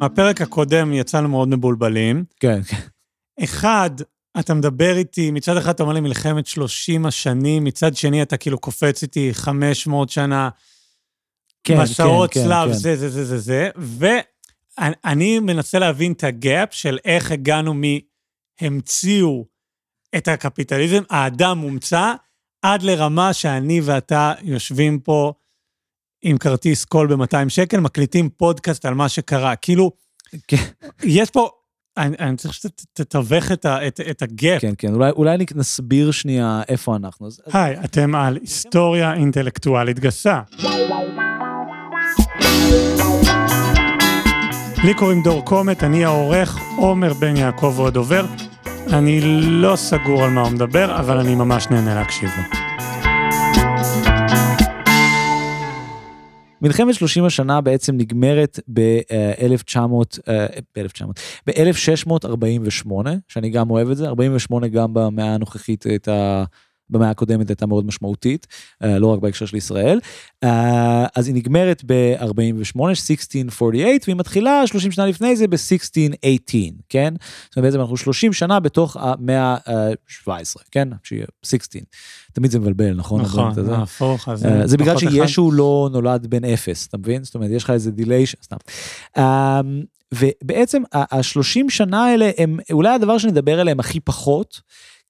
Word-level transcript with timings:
הפרק 0.00 0.40
הקודם 0.40 0.92
יצאנו 0.92 1.28
מאוד 1.28 1.48
מבולבלים. 1.48 2.24
כן, 2.40 2.62
כן. 2.62 2.76
אחד, 3.44 3.90
אתה 4.40 4.54
מדבר 4.54 4.96
איתי, 4.96 5.30
מצד 5.30 5.56
אחד 5.56 5.70
אתה 5.70 5.82
אומר 5.82 5.94
לי 5.94 6.00
מלחמת 6.00 6.46
30 6.46 7.06
השנים, 7.06 7.64
מצד 7.64 7.96
שני 7.96 8.22
אתה 8.22 8.36
כאילו 8.36 8.58
קופץ 8.58 9.02
איתי 9.02 9.34
500 9.34 10.10
שנה, 10.10 10.48
כן, 11.64 11.80
מסעות 11.80 12.32
כן, 12.32 12.42
צלב, 12.42 12.68
כן. 12.68 12.72
זה, 12.72 12.96
זה, 12.96 13.08
זה, 13.08 13.24
זה, 13.24 13.38
זה, 13.38 13.70
ואני 14.78 15.38
מנסה 15.38 15.78
להבין 15.78 16.12
את 16.12 16.24
הגאפ 16.24 16.68
של 16.74 16.98
איך 17.04 17.30
הגענו 17.30 17.74
מהמציאו 18.62 19.46
את 20.16 20.28
הקפיטליזם, 20.28 21.02
האדם 21.10 21.58
מומצא, 21.58 22.14
עד 22.62 22.82
לרמה 22.82 23.32
שאני 23.32 23.80
ואתה 23.84 24.32
יושבים 24.42 24.98
פה 24.98 25.32
עם 26.28 26.38
כרטיס 26.38 26.84
קול 26.84 27.14
ב-200 27.16 27.48
שקל, 27.48 27.80
מקליטים 27.80 28.28
פודקאסט 28.28 28.84
על 28.84 28.94
מה 28.94 29.08
שקרה. 29.08 29.56
כאילו, 29.56 29.90
כן. 30.48 30.56
יש 31.04 31.30
פה, 31.30 31.48
אני, 31.96 32.16
אני 32.20 32.36
צריך 32.36 32.54
שתתווך 32.54 33.52
את, 33.52 33.66
את, 33.66 34.00
את 34.10 34.22
הגאפ. 34.22 34.60
כן, 34.62 34.72
כן, 34.78 34.94
אולי, 34.94 35.10
אולי 35.10 35.36
נסביר 35.54 36.10
שנייה 36.10 36.62
איפה 36.68 36.96
אנחנו. 36.96 37.26
אז- 37.26 37.40
היי, 37.52 37.76
אתם 37.84 38.14
על 38.14 38.38
היסטוריה 38.40 39.14
אינטלקטואלית 39.14 39.98
גסה. 40.00 40.40
לי 44.84 44.94
קוראים 44.94 45.22
דור 45.22 45.44
קומט, 45.44 45.82
אני 45.84 46.04
העורך, 46.04 46.58
עומר 46.76 47.12
בן 47.14 47.36
יעקב 47.36 47.74
הוא 47.76 47.86
הדובר. 47.86 48.26
אני 48.92 49.20
לא 49.42 49.76
סגור 49.76 50.24
על 50.24 50.30
מה 50.30 50.40
הוא 50.40 50.50
מדבר, 50.50 51.00
אבל 51.00 51.18
אני 51.18 51.34
ממש 51.34 51.66
נהנה 51.70 51.94
להקשיב 51.94 52.30
לו. 52.36 52.65
מלחמת 56.62 56.94
30 56.94 57.24
השנה 57.24 57.60
בעצם 57.60 57.96
נגמרת 57.96 58.60
ב-1900, 58.72 59.78
ב-1900, 60.76 61.06
ב-1648, 61.46 62.90
שאני 63.28 63.50
גם 63.50 63.70
אוהב 63.70 63.90
את 63.90 63.96
זה, 63.96 64.06
48 64.06 64.68
גם 64.68 64.94
במאה 64.94 65.34
הנוכחית 65.34 65.86
הייתה, 65.86 66.44
במאה 66.90 67.10
הקודמת 67.10 67.48
הייתה 67.48 67.66
מאוד 67.66 67.86
משמעותית, 67.86 68.46
אה, 68.82 68.98
לא 68.98 69.06
רק 69.06 69.20
בהקשר 69.20 69.46
של 69.46 69.56
ישראל. 69.56 70.00
אה, 70.44 71.06
אז 71.16 71.26
היא 71.26 71.34
נגמרת 71.34 71.82
ב-48, 71.86 72.90
1648, 72.90 73.78
והיא 74.06 74.16
מתחילה 74.16 74.66
30 74.66 74.92
שנה 74.92 75.06
לפני 75.06 75.36
זה 75.36 75.46
ב-1618, 75.48 76.54
כן? 76.88 77.14
זאת 77.48 77.56
אומרת, 77.56 77.70
בעצם 77.70 77.80
אנחנו 77.80 77.96
30 77.96 78.32
שנה 78.32 78.60
בתוך 78.60 78.96
המאה 79.00 79.56
ה-17, 79.66 80.30
כן? 80.70 80.88
שיהיה 81.02 81.26
16. 81.42 81.82
תמיד 82.32 82.50
זה 82.50 82.58
מבלבל, 82.58 82.94
נכון? 82.94 83.20
נכון, 83.20 83.40
הדברים, 83.40 83.52
אתה 83.52 83.60
יודע? 83.60 83.82
הפוך, 83.82 84.28
אז 84.28 84.46
אה, 84.46 84.66
זה 84.66 84.76
בגלל. 84.76 84.96
שישו 84.98 85.50
לא 85.52 85.88
נולד 85.92 86.26
בן 86.26 86.44
אפס, 86.44 86.86
אתה 86.86 86.98
מבין? 86.98 87.24
זאת 87.24 87.34
אומרת, 87.34 87.50
יש 87.50 87.64
לך 87.64 87.70
איזה 87.70 87.90
דיליי, 87.90 88.24
סתם. 88.26 88.56
אמ, 89.16 89.82
ובעצם 90.14 90.82
ה-30 90.92 91.64
שנה 91.68 92.04
האלה 92.04 92.30
הם 92.38 92.58
אולי 92.72 92.94
הדבר 92.94 93.18
שנדבר 93.18 93.60
עליהם 93.60 93.80
הכי 93.80 94.00
פחות, 94.00 94.60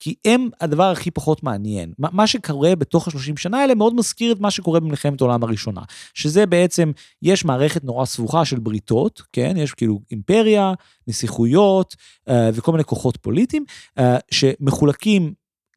כי 0.01 0.15
הם 0.25 0.49
הדבר 0.61 0.85
הכי 0.91 1.11
פחות 1.11 1.43
מעניין. 1.43 1.93
מה, 1.99 2.09
מה 2.13 2.27
שקורה 2.27 2.77
בתוך 2.77 3.09
ה-30 3.09 3.37
שנה 3.37 3.59
האלה 3.59 3.75
מאוד 3.75 3.95
מזכיר 3.95 4.33
את 4.33 4.41
מה 4.41 4.51
שקורה 4.51 4.81
במלחמת 4.81 5.21
העולם 5.21 5.43
הראשונה, 5.43 5.81
שזה 6.15 6.47
בעצם, 6.47 6.93
יש 7.23 7.45
מערכת 7.45 7.85
נורא 7.85 8.05
סבוכה 8.05 8.45
של 8.45 8.59
בריתות, 8.59 9.23
כן? 9.33 9.55
יש 9.57 9.73
כאילו 9.73 10.01
אימפריה, 10.11 10.73
נסיכויות 11.09 11.97
אה, 12.29 12.51
וכל 12.55 12.73
מיני 12.73 12.85
כוחות 12.85 13.17
פוליטיים, 13.17 13.65
אה, 13.99 14.17
שמחולקים 14.31 15.33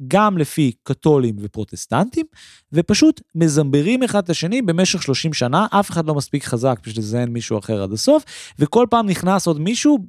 גם 0.08 0.38
לפי 0.38 0.72
קתולים 0.84 1.36
ופרוטסטנטים, 1.40 2.26
ופשוט 2.74 3.22
מזמברים 3.36 4.04
אחד 4.04 4.24
את 4.24 4.30
השני 4.30 4.62
במשך 4.62 5.04
30 5.04 5.34
שנה, 5.34 5.68
אף 5.72 5.90
אחד 5.90 6.06
לא 6.06 6.16
מספיק 6.16 6.44
חזק 6.44 6.80
בשביל 6.84 7.00
לזיין 7.04 7.30
מישהו 7.30 7.58
אחר 7.58 7.84
עד 7.84 7.92
הסוף, 7.92 8.24
וכל 8.60 8.86
פעם 8.90 9.08
נכנס 9.08 9.48
עוד 9.48 9.60
מישהו 9.62 10.00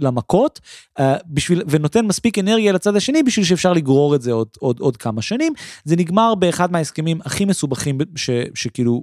למכות, 0.00 0.60
אה, 0.98 1.16
בשביל, 1.26 1.62
ונותן 1.68 2.06
מספיק 2.06 2.38
אנרגיה 2.38 2.72
לצד 2.72 2.96
השני 2.96 3.22
בשביל 3.22 3.44
שאפשר 3.44 3.72
לגרור 3.72 4.14
את 4.14 4.22
זה 4.22 4.32
עוד, 4.32 4.48
עוד, 4.58 4.80
עוד 4.80 4.96
כמה 4.96 5.22
שנים. 5.22 5.52
זה 5.84 5.96
נגמר 5.96 6.34
באחד 6.34 6.72
מההסכמים 6.72 7.20
הכי 7.24 7.44
מסובכים 7.44 7.98
ש, 8.16 8.30
שכאילו 8.54 9.02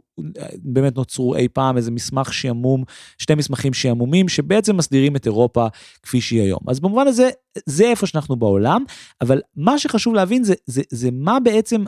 באמת 0.58 0.96
נוצרו 0.96 1.36
אי 1.36 1.48
פעם, 1.48 1.78
איזה 1.78 1.92
מסמך 1.92 2.34
שעמום, 2.34 2.84
שני 3.18 3.36
מסמכים 3.36 3.74
שעמומים, 3.74 4.30
שבעצם 4.30 4.78
מסדירים 4.78 5.16
את 5.16 5.26
אירופה 5.26 5.68
כפי 6.04 6.22
שהיא 6.22 6.42
היום. 6.42 6.60
אז 6.68 6.80
במובן 6.80 7.08
הזה, 7.08 7.30
זה 7.66 7.84
איפה 7.84 8.08
שאנחנו 8.08 8.36
בעולם, 8.36 8.84
אבל 9.22 9.42
מה 9.56 9.80
שחשוב 9.80 10.14
להבין 10.14 10.44
זה, 10.44 10.54
זה, 10.66 10.82
זה 10.90 11.10
מה 11.14 11.40
בעצם 11.40 11.84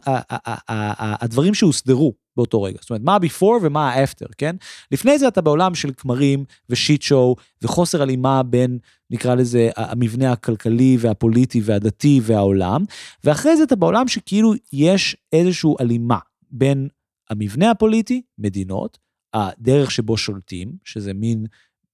הדברים 0.67 1.53
שהוסדרו 1.53 2.13
באותו 2.37 2.63
רגע. 2.63 2.77
זאת 2.81 2.89
אומרת, 2.89 3.03
מה 3.03 3.15
ה-before 3.15 3.59
ומה 3.61 3.89
ה-after, 3.89 4.27
כן? 4.37 4.55
לפני 4.91 5.19
זה 5.19 5.27
אתה 5.27 5.41
בעולם 5.41 5.75
של 5.75 5.91
כמרים 5.97 6.45
ושיט 6.69 7.01
שואו 7.01 7.35
וחוסר 7.61 8.01
הלימה 8.01 8.43
בין, 8.43 8.77
נקרא 9.09 9.35
לזה, 9.35 9.69
המבנה 9.77 10.31
הכלכלי 10.31 10.97
והפוליטי 10.99 11.61
והדתי 11.63 12.21
והעולם, 12.23 12.83
ואחרי 13.23 13.57
זה 13.57 13.63
אתה 13.63 13.75
בעולם 13.75 14.07
שכאילו 14.07 14.53
יש 14.73 15.17
איזושהי 15.33 15.71
הלימה 15.79 16.17
בין 16.51 16.87
המבנה 17.31 17.71
הפוליטי, 17.71 18.21
מדינות, 18.37 18.97
הדרך 19.33 19.91
שבו 19.91 20.17
שולטים, 20.17 20.71
שזה 20.83 21.13
מין 21.13 21.45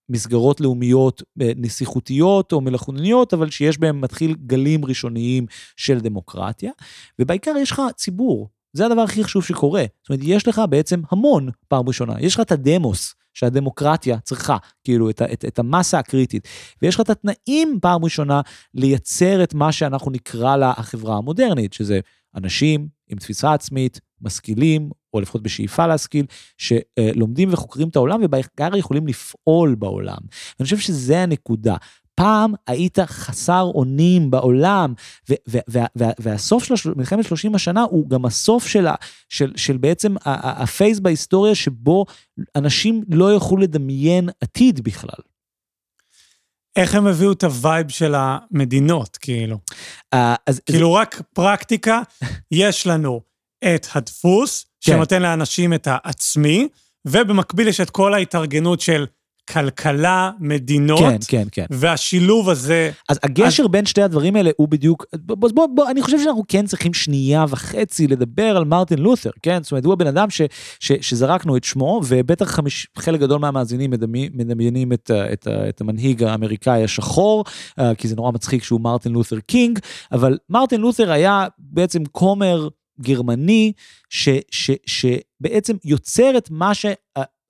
מסגרות 0.10 0.62
לאומיות 0.62 1.24
אה, 1.42 1.52
נסיכותיות 1.56 2.52
או 2.52 2.62
מלאכותניות, 2.62 3.34
אבל 3.34 3.50
שיש 3.50 3.78
בהן 3.78 4.00
מתחיל 4.00 4.36
גלים 4.46 4.86
ראשוניים 4.86 5.46
של 5.76 6.00
דמוקרטיה, 6.00 6.72
ובעיקר 7.20 7.54
יש 7.62 7.72
לך 7.72 7.82
ציבור, 7.96 8.50
זה 8.74 8.86
הדבר 8.86 9.02
הכי 9.02 9.24
חשוב 9.24 9.44
שקורה. 9.44 9.86
זאת 10.02 10.10
אומרת, 10.10 10.22
יש 10.24 10.48
לך 10.48 10.62
בעצם 10.70 11.02
המון 11.12 11.50
פעם 11.68 11.88
ראשונה, 11.88 12.14
יש 12.20 12.36
לך 12.36 12.40
את 12.40 12.52
הדמוס 12.52 13.16
שהדמוקרטיה 13.34 14.20
צריכה, 14.20 14.58
כאילו, 14.84 15.10
את, 15.10 15.22
את, 15.22 15.46
את 15.46 15.60
המסה 15.60 16.00
הקריטית, 16.00 16.48
ויש 16.82 16.96
לך 16.96 17.02
את 17.02 17.10
התנאים 17.10 17.80
פעם 17.82 18.06
ראשונה 18.06 18.42
לייצר 18.74 19.44
את 19.44 19.54
מה 19.54 19.72
שאנחנו 19.72 20.12
נקרא 20.12 20.58
לה 20.58 20.74
החברה 20.78 21.18
המודרנית, 21.18 21.74
שזה 21.74 22.00
אנשים 22.36 22.88
עם 23.10 23.18
תפיסה 23.18 23.54
עצמית, 23.54 24.00
משכילים, 24.22 24.90
או 25.14 25.22
לפחות 25.22 25.44
בשאיפה 25.44 25.88
להשכיל, 25.88 26.26
שלומדים 26.58 27.54
וחוקרים 27.54 27.90
את 27.90 27.96
העולם 27.96 28.20
ובעיקר 28.24 28.76
יכולים 28.76 29.08
לפעול 29.08 29.76
בעולם. 29.76 30.18
אני 30.60 30.64
חושב 30.64 30.78
שזה 30.78 31.20
הנקודה. 31.20 31.76
פעם 32.16 32.54
היית 32.68 33.00
חסר 33.00 33.62
אונים 33.76 34.32
בעולם, 34.32 34.94
ו- 35.30 35.34
ו- 35.50 35.58
וה- 35.68 35.86
וה- 35.96 36.12
והסוף 36.20 36.64
של 36.64 36.94
מלחמת 36.96 37.26
30 37.26 37.56
השנה 37.56 37.82
הוא 37.82 38.10
גם 38.10 38.26
הסוף 38.26 38.68
של, 38.68 38.88
של, 39.30 39.54
של 39.56 39.78
בעצם 39.78 40.16
ה 40.26 40.38
phase 40.38 41.00
בהיסטוריה 41.00 41.56
שבו 41.56 42.06
אנשים 42.56 43.04
לא 43.10 43.26
יוכלו 43.26 43.58
לדמיין 43.58 44.30
עתיד 44.42 44.84
בכלל. 44.84 45.24
איך 46.78 46.96
הם 46.96 47.08
הביאו 47.08 47.32
את 47.32 47.44
ה 47.44 47.53
vibe 47.53 47.90
של 47.90 48.16
המדינות, 48.18 49.18
כאילו? 49.18 49.58
אה, 50.14 50.36
אז 50.48 50.62
כאילו 50.66 50.94
רק 50.94 51.22
פרקטיקה, 51.34 52.02
יש 52.52 52.88
לנו 52.88 53.22
את 53.76 53.88
הדפוס, 53.96 54.66
כן. 54.82 54.92
שנותן 54.92 55.22
לאנשים 55.22 55.74
את 55.74 55.88
העצמי, 55.92 56.68
ובמקביל 57.08 57.68
יש 57.68 57.82
את 57.82 57.90
כל 57.90 58.14
ההתארגנות 58.14 58.82
של 58.82 59.06
כלכלה, 59.54 60.32
מדינות, 60.40 61.00
כן, 61.00 61.18
כן, 61.28 61.48
כן. 61.52 61.66
והשילוב 61.70 62.50
הזה, 62.50 62.92
אז 63.10 63.20
הגשר 63.24 63.68
בין 63.68 63.86
שתי 63.86 64.02
הדברים 64.02 64.36
האלה 64.36 64.52
הוא 64.58 64.68
בדיוק, 64.68 65.06
בוא, 65.16 65.50
בוא, 65.54 65.68
בוא, 65.76 65.90
אני 65.92 66.02
חושב 66.02 66.18
שאנחנו 66.24 66.44
כן 66.48 66.66
צריכים 66.66 66.94
שנייה 66.94 67.46
וחצי 67.50 68.08
לדבר 68.08 68.58
על 68.58 68.66
מרטין 68.66 69.00
לותר, 69.00 69.30
כן? 69.42 69.64
זאת 69.64 69.72
אומרת, 69.72 69.86
הוא 69.86 69.94
הבן 69.94 70.08
אדם 70.08 70.30
ש, 70.30 70.42
ש, 70.80 70.92
שזרקנו 71.02 71.58
את 71.58 71.64
שמו, 71.64 72.02
ובטח 72.08 72.52
חמיש, 72.52 72.88
חלק 72.98 73.20
גדול 73.20 73.40
מהמאזינים 73.40 73.92
מדמי, 73.92 74.30
מדמיינים 74.34 74.94
את, 74.94 75.12
את, 75.34 75.48
ה- 75.48 75.70
את 75.70 75.82
המנהיג 75.82 76.24
האמריקאי 76.24 76.84
השחור, 76.84 77.44
אה, 77.80 77.96
כי 77.96 78.08
זה 78.08 78.16
נורא 78.16 78.32
מצחיק 78.32 78.64
שהוא 78.64 78.82
מרטין 78.82 79.12
לותר 79.12 79.40
קינג, 79.40 79.80
אבל 80.12 80.38
מרטין 80.50 80.82
לותר 80.82 81.12
היה 81.12 81.48
בעצם 81.60 82.06
כומר 82.12 82.68
גרמני, 83.02 83.72
ש, 84.10 84.30
ש, 84.52 84.72
שבעצם 84.86 85.76
יוצר 85.86 86.38
את 86.38 86.52
מה 86.52 86.72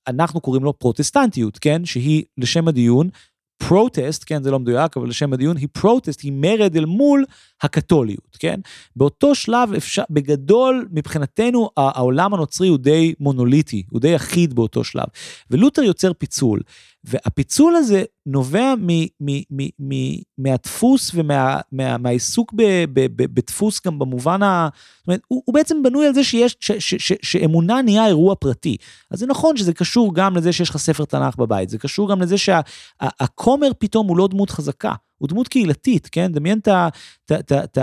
שאנחנו 0.07 0.41
קוראים 0.41 0.63
לו 0.63 0.79
פרוטסטנטיות, 0.79 1.57
כן? 1.57 1.85
שהיא, 1.85 2.23
לשם 2.37 2.67
הדיון, 2.67 3.09
protest, 3.57 4.23
כן, 4.25 4.43
זה 4.43 4.51
לא 4.51 4.59
מדויק, 4.59 4.97
אבל 4.97 5.09
לשם 5.09 5.33
הדיון, 5.33 5.57
היא 5.57 5.67
protest, 5.71 6.21
היא 6.21 6.31
מרד 6.35 6.75
אל 6.75 6.85
מול 6.85 7.25
הקתוליות, 7.61 8.37
כן? 8.39 8.59
באותו 8.95 9.35
שלב, 9.35 9.73
אפשר, 9.73 10.03
בגדול, 10.09 10.87
מבחינתנו, 10.91 11.69
העולם 11.77 12.33
הנוצרי 12.33 12.67
הוא 12.67 12.77
די 12.77 13.13
מונוליטי, 13.19 13.83
הוא 13.89 14.01
די 14.01 14.15
אחיד 14.15 14.53
באותו 14.53 14.83
שלב. 14.83 15.05
ולותר 15.51 15.81
יוצר 15.83 16.13
פיצול, 16.13 16.61
והפיצול 17.07 17.75
הזה 17.75 18.03
נובע 18.25 18.75
מ, 18.75 18.87
מ, 19.21 19.41
מ, 19.51 19.67
מ, 19.79 19.93
מהדפוס 20.37 21.11
ומהעיסוק 21.13 22.53
מה, 22.53 22.59
ב, 22.93 22.99
ב, 23.15 23.25
בדפוס 23.33 23.85
גם 23.85 23.99
במובן 23.99 24.43
ה... 24.43 24.69
זאת 24.97 25.07
אומרת, 25.07 25.21
הוא, 25.27 25.41
הוא 25.45 25.53
בעצם 25.53 25.83
בנוי 25.83 26.07
על 26.07 26.13
זה 26.13 26.23
שיש, 26.23 26.55
ש, 26.59 26.71
ש, 26.71 26.95
ש, 26.95 27.13
שאמונה 27.21 27.81
נהיה 27.81 28.07
אירוע 28.07 28.35
פרטי. 28.35 28.77
אז 29.11 29.19
זה 29.19 29.25
נכון 29.25 29.57
שזה 29.57 29.73
קשור 29.73 30.15
גם 30.15 30.37
לזה 30.37 30.53
שיש 30.53 30.69
לך 30.69 30.77
ספר 30.77 31.05
תנ"ך 31.05 31.35
בבית, 31.35 31.69
זה 31.69 31.77
קשור 31.77 32.09
גם 32.09 32.21
לזה 32.21 32.35
שהכומר 32.37 33.71
פתאום 33.79 34.07
הוא 34.07 34.17
לא 34.17 34.27
דמות 34.27 34.49
חזקה, 34.49 34.93
הוא 35.17 35.29
דמות 35.29 35.47
קהילתית, 35.47 36.07
כן? 36.11 36.31
דמיין 36.31 36.59
את 36.59 37.77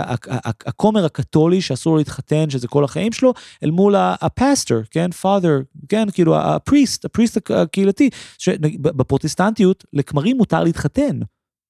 הכומר 0.65 1.05
הקתולי 1.05 1.61
שאסור 1.61 1.93
לו 1.93 1.97
להתחתן, 1.97 2.49
שזה 2.49 2.67
כל 2.67 2.83
החיים 2.83 3.11
שלו, 3.11 3.33
אל 3.63 3.71
מול 3.71 3.95
הפסטור, 3.97 4.77
כן? 4.91 5.09
father, 5.23 5.85
כן, 5.89 6.11
כאילו 6.11 6.37
הפריסט, 6.37 7.05
הפריסט 7.05 7.51
הקהילתי, 7.51 8.09
שבפרוטסטנטיות 8.37 9.85
לכמרים 9.93 10.37
מותר 10.37 10.63
להתחתן. 10.63 11.19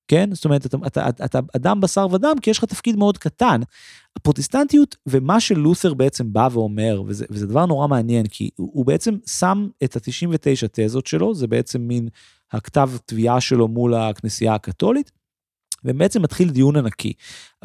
כן? 0.08 0.30
זאת 0.34 0.46
אומרת, 0.46 0.66
אתה, 0.66 0.78
אתה, 0.88 1.10
אתה, 1.10 1.26
אתה 1.26 1.40
אדם 1.56 1.82
בשר 1.82 2.08
ודם 2.12 2.36
כי 2.42 2.50
יש 2.50 2.58
לך 2.58 2.66
תפקיד 2.66 2.96
מאוד 2.96 3.18
קטן. 3.18 3.62
הפרוטסטנטיות 4.16 4.96
ומה 5.08 5.40
שלותר 5.40 5.94
בעצם 5.94 6.34
בא 6.34 6.50
ואומר, 6.52 7.04
וזה, 7.08 7.26
וזה 7.30 7.48
דבר 7.48 7.66
נורא 7.66 7.88
מעניין, 7.88 8.26
כי 8.28 8.50
הוא, 8.56 8.70
הוא 8.74 8.86
בעצם 8.86 9.18
שם 9.26 9.68
את 9.84 9.96
ה-99 9.96 10.68
תזות 10.72 11.08
שלו, 11.08 11.36
זה 11.36 11.48
בעצם 11.48 11.82
מין 11.82 12.08
הכתב 12.52 12.92
תביעה 13.06 13.42
שלו 13.42 13.68
מול 13.68 13.94
הכנסייה 13.94 14.56
הקתולית, 14.56 15.12
ובעצם 15.86 16.22
מתחיל 16.22 16.50
דיון 16.50 16.76
ענקי. 16.76 17.14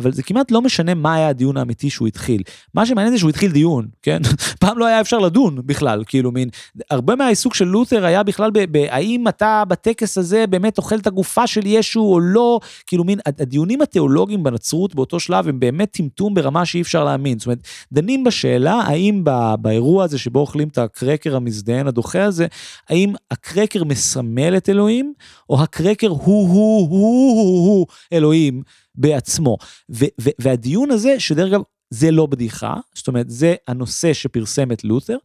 אבל 0.00 0.12
זה 0.12 0.23
כמעט 0.23 0.50
לא 0.50 0.62
משנה 0.62 0.94
מה 0.94 1.14
היה 1.14 1.29
הדיון 1.29 1.56
האמיתי 1.56 1.91
שהוא 1.91 2.08
התחיל. 2.08 2.43
מה 2.75 2.87
שמעניין 2.87 3.12
זה 3.12 3.19
שהוא 3.19 3.31
התחיל 3.31 3.52
דיון, 3.52 3.88
כן? 4.02 4.23
פעם 4.61 4.79
לא 4.79 4.87
היה 4.87 5.00
אפשר 5.00 5.19
לדון 5.19 5.58
בכלל, 5.67 6.05
כאילו 6.06 6.32
מין, 6.32 6.49
הרבה 6.91 7.17
מהעיסוק 7.17 7.55
של 7.55 7.64
לותר 7.64 8.05
היה 8.05 8.23
בכלל 8.23 8.50
בהאם 8.70 9.29
אתה 9.29 9.62
בטקס 9.69 10.19
הזה 10.19 10.47
באמת 10.47 10.79
אוכל 10.79 10.97
את 10.97 11.06
הגופה 11.06 11.47
של 11.47 11.67
ישו 11.67 12.00
או 12.00 12.20
לא, 12.20 12.61
כאילו 12.87 13.05
מין, 13.05 13.19
הדיונים 13.26 13.82
התיאולוגיים 13.82 14.43
בנצרות 14.43 14.94
באותו 14.94 15.20
שלב 15.20 15.49
הם 15.49 15.61
באמת 15.61 15.91
טמטום 15.91 16.35
ברמה 16.35 16.64
שאי 16.64 16.81
אפשר 16.81 17.05
להאמין. 17.05 17.38
זאת 17.38 17.47
אומרת, 17.47 17.58
דנים 17.93 18.25
בשאלה 18.25 18.75
האם 18.75 19.25
באירוע 19.61 20.05
הזה 20.05 20.19
שבו 20.19 20.38
אוכלים 20.38 20.69
את 20.69 20.79
הקרקר 20.79 21.37
המזדיין 21.37 21.87
הדוחה 21.87 22.25
הזה, 22.25 22.47
האם 22.88 23.12
הקרקר 23.31 23.85
מסמל 23.85 24.56
את 24.56 24.69
אלוהים, 24.69 25.12
או 25.50 25.62
הקרקר 25.62 26.08
הוא 26.08 26.49
הוא 26.49 26.49
הוא 26.49 26.88
הוא 26.91 27.67
הוא 27.67 27.87
אלוהים. 28.12 28.62
בעצמו. 29.00 29.56
ו- 29.91 30.05
ו- 30.20 30.31
והדיון 30.38 30.91
הזה, 30.91 31.20
שדרך 31.20 31.49
אגב, 31.52 31.61
זה 31.91 32.11
לא 32.11 32.26
בדיחה, 32.26 32.76
זאת 32.94 33.08
אומרת, 33.08 33.31
זה 33.31 33.55
הנושא 33.69 34.12
שפרסם 34.12 34.73
את 34.73 34.85
לותר. 34.85 35.17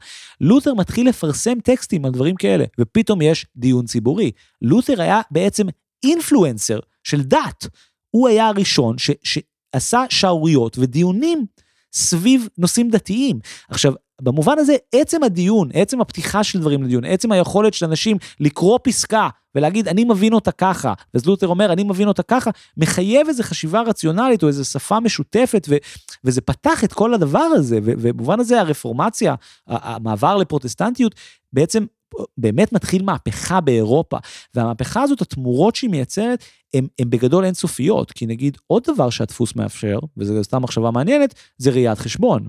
לותר 0.42 0.74
מתחיל 0.74 1.10
לפרסם 1.10 1.60
טקסטים 1.60 2.06
על 2.06 2.12
דברים 2.12 2.36
כאלה, 2.36 2.66
ופתאום 2.80 3.22
יש 3.22 3.46
דיון 3.56 3.86
ציבורי. 3.86 4.32
לותר 4.62 5.02
היה 5.02 5.22
בעצם 5.32 5.68
אינפלואנסר 6.04 6.80
של 7.04 7.22
דת. 7.22 7.68
הוא 8.12 8.28
היה 8.28 8.48
הראשון 8.48 8.98
ש- 8.98 9.12
שעשה 9.24 10.04
שערוריות 10.10 10.78
ודיונים 10.80 11.46
סביב 11.94 12.48
נושאים 12.58 12.90
דתיים. 12.90 13.40
עכשיו, 13.70 13.94
במובן 14.22 14.60
הזה, 14.60 14.76
עצם 14.96 15.24
הדיון, 15.24 15.70
עצם 15.74 16.02
הפתיחה 16.02 16.44
של 16.44 16.60
דברים 16.60 16.84
לדיון, 16.84 17.06
עצם 17.06 17.32
היכולת 17.32 17.74
של 17.74 17.86
אנשים 17.86 18.18
לקרוא 18.40 18.80
פסקה 18.84 19.30
ולהגיד, 19.56 19.88
אני 19.88 20.04
מבין 20.04 20.34
אותה 20.34 20.52
ככה, 20.52 20.94
וזלוטר 21.14 21.48
אומר, 21.48 21.74
אני 21.74 21.84
מבין 21.84 22.08
אותה 22.08 22.24
ככה, 22.24 22.52
מחייב 22.78 23.28
איזו 23.28 23.44
חשיבה 23.44 23.82
רציונלית 23.82 24.44
או 24.44 24.48
איזו 24.48 24.66
שפה 24.66 25.00
משותפת, 25.00 25.68
ו- 25.70 25.78
וזה 26.24 26.42
פתח 26.42 26.84
את 26.84 26.94
כל 26.94 27.14
הדבר 27.14 27.40
הזה, 27.40 27.80
ובמובן 27.84 28.40
הזה 28.40 28.60
הרפורמציה, 28.60 29.36
המעבר 29.68 30.36
לפרוטסטנטיות, 30.36 31.16
בעצם 31.54 31.86
באמת 32.38 32.74
מתחיל 32.74 33.04
מהפכה 33.04 33.62
באירופה, 33.62 34.18
והמהפכה 34.54 35.02
הזאת, 35.02 35.22
התמורות 35.22 35.76
שהיא 35.76 35.90
מייצרת, 35.90 36.44
הן 36.74 37.10
בגדול 37.10 37.46
אינסופיות, 37.46 38.12
כי 38.12 38.26
נגיד 38.26 38.58
עוד 38.68 38.84
דבר 38.88 39.10
שהדפוס 39.10 39.56
מאפשר, 39.56 40.00
וזו 40.18 40.44
סתם 40.44 40.62
מחשבה 40.62 40.92
מעניינת, 40.92 41.34
זה 41.58 41.72
ראיית 41.72 42.00
חשבון. 42.00 42.48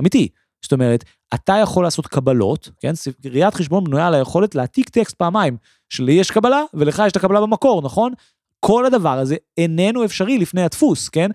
אמיתי. 0.00 0.28
זאת 0.62 0.72
אומרת, 0.72 1.04
אתה 1.34 1.54
יכול 1.62 1.84
לעשות 1.84 2.06
קבלות, 2.06 2.70
כן? 2.80 2.92
ראיית 3.24 3.54
חשבון 3.54 3.84
בנויה 3.84 4.06
על 4.06 4.14
היכולת 4.14 4.54
להעתיק 4.54 4.88
טקסט 4.88 5.14
פעמיים, 5.14 5.56
שלי 5.88 6.12
יש 6.12 6.30
קבלה 6.30 6.62
ולך 6.74 7.02
יש 7.06 7.12
את 7.12 7.16
הקבלה 7.16 7.40
במקור, 7.40 7.82
נכון? 7.82 8.12
כל 8.60 8.86
הדבר 8.86 9.18
הזה 9.18 9.36
איננו 9.58 10.04
אפשרי 10.04 10.38
לפני 10.38 10.62
הדפוס, 10.62 11.08
כן? 11.08 11.30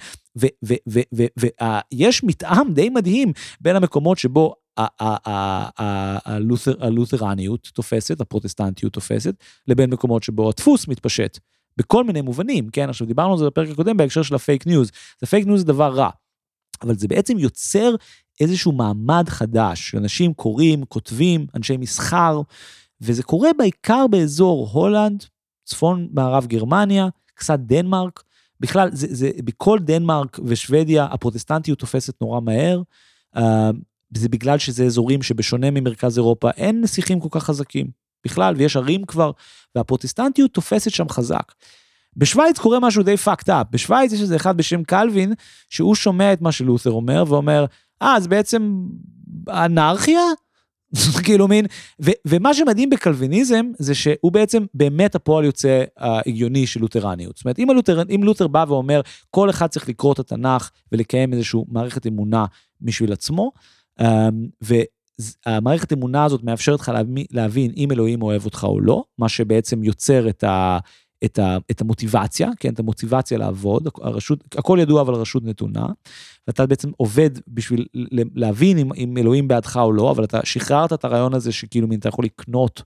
ויש 1.94 2.24
מתאם 2.24 2.74
די 2.74 2.90
מדהים 2.90 3.34
בין 3.62 3.76
המקומות 3.76 4.18
שבו 4.18 4.56
הלותרניות 6.80 7.70
תופסת, 7.74 8.22
הפרוטסטנטיות 8.22 8.94
תופסת, 8.94 9.36
לבין 9.68 9.90
מקומות 9.90 10.24
שבו 10.24 10.50
הדפוס 10.50 10.88
מתפשט. 10.88 11.40
בכל 11.78 12.04
מיני 12.04 12.22
מובנים, 12.22 12.70
כן? 12.70 12.90
עכשיו 12.90 13.08
דיברנו 13.08 13.32
על 13.32 13.38
זה 13.38 13.46
בפרק 13.46 13.70
הקודם 13.70 13.98
בהקשר 13.98 14.24
של 14.24 14.36
הפייק 14.36 14.68
ניוז. 14.68 14.92
זה 15.22 15.28
פייק 15.28 15.46
ניוז 15.46 15.60
זה 15.60 15.66
דבר 15.66 15.94
רע, 15.94 16.10
אבל 16.82 16.96
זה 16.96 17.08
בעצם 17.08 17.40
יוצר 17.40 17.96
איזשהו 18.40 18.72
מעמד 18.72 19.30
חדש, 19.30 19.96
אנשים 19.96 20.34
קוראים, 20.34 20.86
כותבים, 20.86 21.48
אנשי 21.56 21.78
מסחר, 21.78 22.42
וזה 23.02 23.24
קורה 23.24 23.50
בעיקר 23.58 24.08
באזור 24.08 24.70
הולנד, 24.72 25.24
צפון 25.66 26.08
מערב 26.12 26.46
גרמניה, 26.46 27.08
קצת 27.34 27.60
דנמרק. 27.60 28.24
בכלל, 28.60 28.90
זה, 28.94 29.08
זה, 29.10 29.30
בכל 29.46 29.80
דנמרק 29.80 30.40
ושוודיה 30.46 31.06
הפרוטסטנטיות 31.06 31.80
תופסת 31.80 32.22
נורא 32.22 32.40
מהר. 32.40 32.82
Uh, 33.36 33.42
זה 34.18 34.30
בגלל 34.30 34.58
שזה 34.58 34.84
אזורים 34.84 35.22
שבשונה 35.22 35.72
ממרכז 35.72 36.18
אירופה 36.18 36.50
אין 36.50 36.82
נסיכים 36.82 37.20
כל 37.20 37.28
כך 37.32 37.44
חזקים 37.44 37.88
בכלל, 38.26 38.56
ויש 38.58 38.76
ערים 38.78 39.06
כבר, 39.06 39.32
והפרוטסטנטיות 39.76 40.54
תופסת 40.54 40.92
שם 40.92 41.10
חזק. 41.10 41.54
בשוויץ 42.18 42.60
קורה 42.60 42.80
משהו 42.80 43.04
די 43.04 43.16
fucked 43.26 43.48
up, 43.48 43.64
בשוויץ 43.72 44.14
יש 44.14 44.22
איזה 44.22 44.36
אחד 44.36 44.58
בשם 44.58 44.84
קלווין, 44.84 45.34
שהוא 45.70 45.96
שומע 45.96 46.34
את 46.34 46.42
מה 46.42 46.52
שלותר 46.52 46.92
אומר, 46.92 47.24
ואומר, 47.28 47.66
אה, 48.02 48.16
אז 48.16 48.28
בעצם 48.28 48.86
אנרכיה? 49.50 50.22
כאילו 51.26 51.48
מין, 51.48 51.66
ו, 52.02 52.12
ומה 52.28 52.54
שמדהים 52.54 52.90
בקלוויניזם 52.90 53.66
זה 53.80 53.96
שהוא 53.96 54.32
בעצם 54.32 54.66
באמת 54.74 55.16
הפועל 55.16 55.46
יוצא 55.46 55.84
ההגיוני 55.98 56.68
של 56.68 56.80
לותרניות. 56.80 57.38
זאת 57.38 57.46
אומרת, 57.46 57.60
אם, 57.60 57.70
הלותר, 57.70 58.02
אם 58.16 58.24
לותר 58.24 58.48
בא 58.48 58.66
ואומר, 58.68 59.02
כל 59.30 59.50
אחד 59.50 59.68
צריך 59.68 59.90
לקרוא 59.90 60.14
את 60.14 60.20
התנ"ך 60.20 60.70
ולקיים 60.92 61.34
איזושהי 61.34 61.60
מערכת 61.68 62.08
אמונה 62.08 62.46
בשביל 62.82 63.14
עצמו, 63.14 63.52
אמ, 64.02 64.48
והמערכת 65.48 65.94
אמונה 65.94 66.24
הזאת 66.24 66.44
מאפשרת 66.44 66.80
לך 66.80 66.92
להבין 67.32 67.72
אם 67.78 67.92
אלוהים 67.92 68.22
אוהב 68.22 68.46
אותך 68.46 68.64
או 68.64 68.80
לא, 68.80 69.04
מה 69.18 69.30
שבעצם 69.30 69.84
יוצר 69.84 70.30
את 70.30 70.44
ה... 70.44 70.80
את, 71.24 71.40
ה, 71.40 71.58
את 71.72 71.82
המוטיבציה, 71.82 72.50
כן, 72.60 72.74
את 72.74 72.80
המוטיבציה 72.80 73.38
לעבוד, 73.38 73.88
הרשות, 74.02 74.56
הכל 74.58 74.78
ידוע 74.82 75.02
אבל 75.02 75.14
הרשות 75.14 75.44
נתונה, 75.44 75.86
ואתה 76.48 76.66
בעצם 76.66 76.92
עובד 76.98 77.30
בשביל 77.48 77.86
להבין 78.36 78.78
אם, 78.78 78.94
אם 78.94 79.18
אלוהים 79.18 79.48
בעדך 79.48 79.80
או 79.84 79.92
לא, 79.92 80.12
אבל 80.12 80.24
אתה 80.24 80.40
שחררת 80.44 80.94
את 80.94 81.06
הרעיון 81.06 81.34
הזה 81.34 81.52
שכאילו 81.52 81.88
מין 81.88 82.00
אתה 82.00 82.10
יכול 82.10 82.26
לקנות 82.26 82.82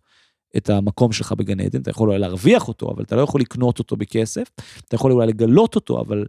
את 0.58 0.70
המקום 0.70 1.12
שלך 1.12 1.32
בגן 1.32 1.60
עדן, 1.60 1.82
אתה 1.82 1.90
יכול 1.90 2.10
אולי 2.10 2.20
להרוויח 2.20 2.68
אותו, 2.68 2.92
אבל 2.92 3.04
אתה 3.04 3.16
לא 3.16 3.22
יכול 3.22 3.42
לקנות 3.42 3.80
אותו 3.80 3.96
בכסף, 3.96 4.48
אתה 4.88 4.96
יכול 4.96 5.12
אולי 5.12 5.28
לגלות 5.28 5.76
אותו, 5.76 6.02
אבל 6.02 6.26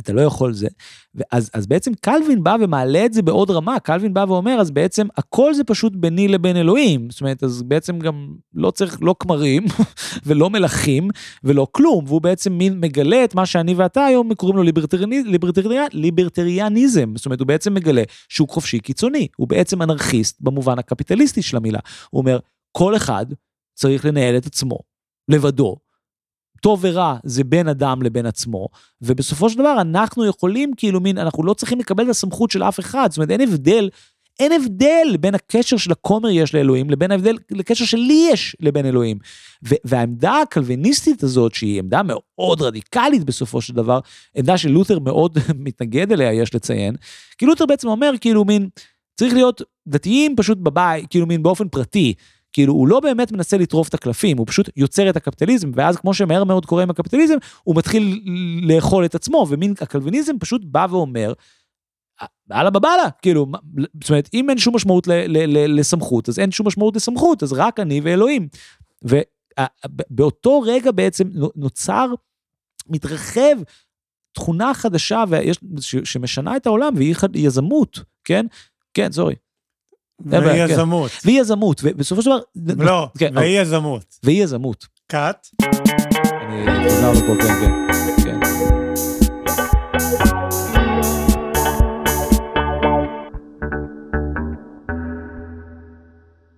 אתה 0.00 0.12
לא 0.12 0.20
יכול 0.20 0.52
זה. 0.52 0.68
ואז 1.14 1.50
אז 1.54 1.66
בעצם 1.66 1.92
קלווין 2.00 2.44
בא 2.44 2.56
ומעלה 2.60 3.06
את 3.06 3.12
זה 3.12 3.22
בעוד 3.22 3.50
רמה, 3.50 3.80
קלווין 3.80 4.14
בא 4.14 4.24
ואומר, 4.28 4.60
אז 4.60 4.70
בעצם 4.70 5.06
הכל 5.16 5.54
זה 5.54 5.64
פשוט 5.64 5.92
ביני 5.96 6.28
לבין 6.28 6.56
אלוהים. 6.56 7.10
זאת 7.10 7.20
אומרת, 7.20 7.42
אז 7.42 7.62
בעצם 7.62 7.98
גם 7.98 8.34
לא 8.54 8.70
צריך 8.70 8.98
לא 9.02 9.14
כמרים 9.18 9.64
ולא 10.26 10.50
מלכים 10.50 11.08
ולא 11.44 11.66
כלום, 11.72 12.04
והוא 12.06 12.20
בעצם 12.20 12.52
מין 12.52 12.80
מגלה 12.80 13.24
את 13.24 13.34
מה 13.34 13.46
שאני 13.46 13.74
ואתה 13.74 14.04
היום 14.04 14.34
קוראים 14.34 14.56
לו 14.56 14.62
ליברטריאני, 14.62 15.22
ליברטריאני, 15.22 15.88
ליברטריאניזם. 15.92 17.16
זאת 17.16 17.26
אומרת, 17.26 17.40
הוא 17.40 17.48
בעצם 17.48 17.74
מגלה 17.74 18.02
שוק 18.28 18.50
חופשי 18.50 18.78
קיצוני, 18.78 19.28
הוא 19.36 19.48
בעצם 19.48 19.82
אנרכיסט 19.82 20.40
במובן 20.40 20.78
הקפיטליסטי 20.78 21.42
של 21.42 21.56
המילה. 21.56 21.80
הוא 22.10 22.20
אומר, 22.20 22.38
כל 22.72 22.96
אחד 22.96 23.26
צריך 23.74 24.04
לנהל 24.04 24.36
את 24.36 24.46
עצמו 24.46 24.78
לבדו, 25.28 25.76
טוב 26.64 26.80
ורע 26.82 27.16
זה 27.24 27.44
בין 27.44 27.68
אדם 27.68 28.02
לבין 28.02 28.26
עצמו, 28.26 28.68
ובסופו 29.02 29.50
של 29.50 29.58
דבר 29.58 29.80
אנחנו 29.80 30.26
יכולים, 30.26 30.72
כאילו 30.76 31.00
מין, 31.00 31.18
אנחנו 31.18 31.44
לא 31.44 31.54
צריכים 31.54 31.78
לקבל 31.78 32.04
את 32.04 32.08
הסמכות 32.08 32.50
של 32.50 32.62
אף 32.62 32.80
אחד, 32.80 33.08
זאת 33.10 33.16
אומרת 33.16 33.30
אין 33.30 33.40
הבדל, 33.40 33.88
אין 34.40 34.52
הבדל 34.52 35.16
בין 35.20 35.34
הקשר 35.34 35.76
של 35.76 35.92
הכומר 35.92 36.28
יש 36.28 36.54
לאלוהים 36.54 36.90
לבין 36.90 37.10
ההבדל, 37.10 37.38
לקשר 37.50 37.84
שלי 37.84 38.28
יש 38.32 38.56
לבין 38.60 38.86
אלוהים. 38.86 39.18
והעמדה 39.62 40.40
הקלוויניסטית 40.40 41.22
הזאת, 41.22 41.54
שהיא 41.54 41.78
עמדה 41.78 42.00
מאוד 42.02 42.62
רדיקלית 42.62 43.24
בסופו 43.24 43.60
של 43.60 43.74
דבר, 43.74 44.00
עמדה 44.36 44.58
שלותר 44.58 44.98
מאוד 44.98 45.38
מתנגד 45.64 46.12
אליה, 46.12 46.32
יש 46.32 46.54
לציין, 46.54 46.94
כי 47.38 47.46
לותר 47.46 47.66
בעצם 47.66 47.88
אומר, 47.88 48.10
כאילו 48.20 48.44
מין, 48.44 48.68
צריך 49.16 49.34
להיות 49.34 49.62
דתיים 49.88 50.36
פשוט 50.36 50.58
בבית, 50.58 51.06
כאילו 51.10 51.26
מין 51.26 51.42
באופן 51.42 51.68
פרטי. 51.68 52.14
כאילו 52.54 52.72
הוא 52.72 52.88
לא 52.88 53.00
באמת 53.00 53.32
מנסה 53.32 53.56
לטרוף 53.56 53.88
את 53.88 53.94
הקלפים, 53.94 54.38
הוא 54.38 54.46
פשוט 54.46 54.70
יוצר 54.76 55.10
את 55.10 55.16
הקפיטליזם, 55.16 55.70
ואז 55.74 55.96
כמו 55.96 56.14
שמהר 56.14 56.44
מאוד 56.44 56.66
קורה 56.66 56.82
עם 56.82 56.90
הקפיטליזם, 56.90 57.34
הוא 57.62 57.76
מתחיל 57.76 58.22
לאכול 58.62 59.04
את 59.04 59.14
עצמו, 59.14 59.46
ומין 59.50 59.74
הקלוויניזם 59.80 60.38
פשוט 60.38 60.62
בא 60.64 60.86
ואומר, 60.90 61.32
אללה 62.52 62.70
בבאללה, 62.70 63.10
כאילו, 63.22 63.46
זאת 64.02 64.10
אומרת, 64.10 64.28
אם 64.34 64.50
אין 64.50 64.58
שום 64.58 64.76
משמעות 64.76 65.06
ל- 65.06 65.12
ל- 65.12 65.58
ל- 65.58 65.80
לסמכות, 65.80 66.28
אז 66.28 66.38
אין 66.38 66.50
שום 66.50 66.66
משמעות 66.66 66.96
לסמכות, 66.96 67.42
אז 67.42 67.52
רק 67.52 67.80
אני 67.80 68.00
ואלוהים. 68.04 68.48
ובאותו 69.02 70.60
רגע 70.60 70.90
בעצם 70.90 71.24
נוצר, 71.56 72.06
מתרחב 72.88 73.56
תכונה 74.32 74.74
חדשה 74.74 75.24
ויש, 75.28 75.58
שמשנה 76.04 76.56
את 76.56 76.66
העולם, 76.66 76.94
והיא 76.96 77.14
יזמות, 77.34 78.00
כן? 78.24 78.46
כן, 78.94 79.12
סורי. 79.12 79.34
והיא 80.26 80.64
יזמות. 80.64 81.10
והיא 81.24 81.40
יזמות, 81.40 81.80
ובסופו 81.84 82.22
של 82.22 82.30
דבר... 82.56 82.84
לא, 82.84 83.08
כן, 83.18 83.32
והיא 83.36 83.60
יזמות. 83.60 84.18
והיא 84.22 84.44
יזמות. 84.44 84.86
קאט. 85.06 85.48
אני 85.62 86.90
חוזר 86.90 87.12
לפה, 87.12 87.42
כן, 87.42 87.54
כן. 87.60 87.70
כן. 88.24 88.38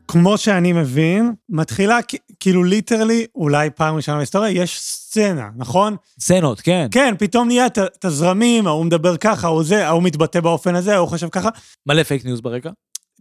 כמו 0.08 0.38
שאני 0.38 0.72
מבין, 0.72 1.32
מתחילה 1.48 1.98
כאילו 2.40 2.64
literally, 2.64 3.26
אולי 3.34 3.70
פעם 3.70 3.96
ראשונה 3.96 4.16
בהיסטוריה, 4.16 4.50
יש 4.50 4.80
סצנה, 4.80 5.48
נכון? 5.56 5.96
סצנות, 6.20 6.60
כן. 6.60 6.86
כן, 6.90 7.14
פתאום 7.18 7.48
נהיה 7.48 7.66
את 7.66 8.04
הזרמים, 8.04 8.66
ההוא 8.66 8.84
מדבר 8.84 9.16
ככה, 9.16 9.46
ההוא 9.46 9.64
זה, 9.64 9.86
ההוא 9.86 10.02
מתבטא 10.02 10.40
באופן 10.40 10.74
הזה, 10.74 10.94
ההוא 10.94 11.08
חושב 11.08 11.28
ככה. 11.28 11.48
מלא 11.86 12.02
פייק 12.02 12.24
ניוז 12.24 12.40
ברקע. 12.40 12.70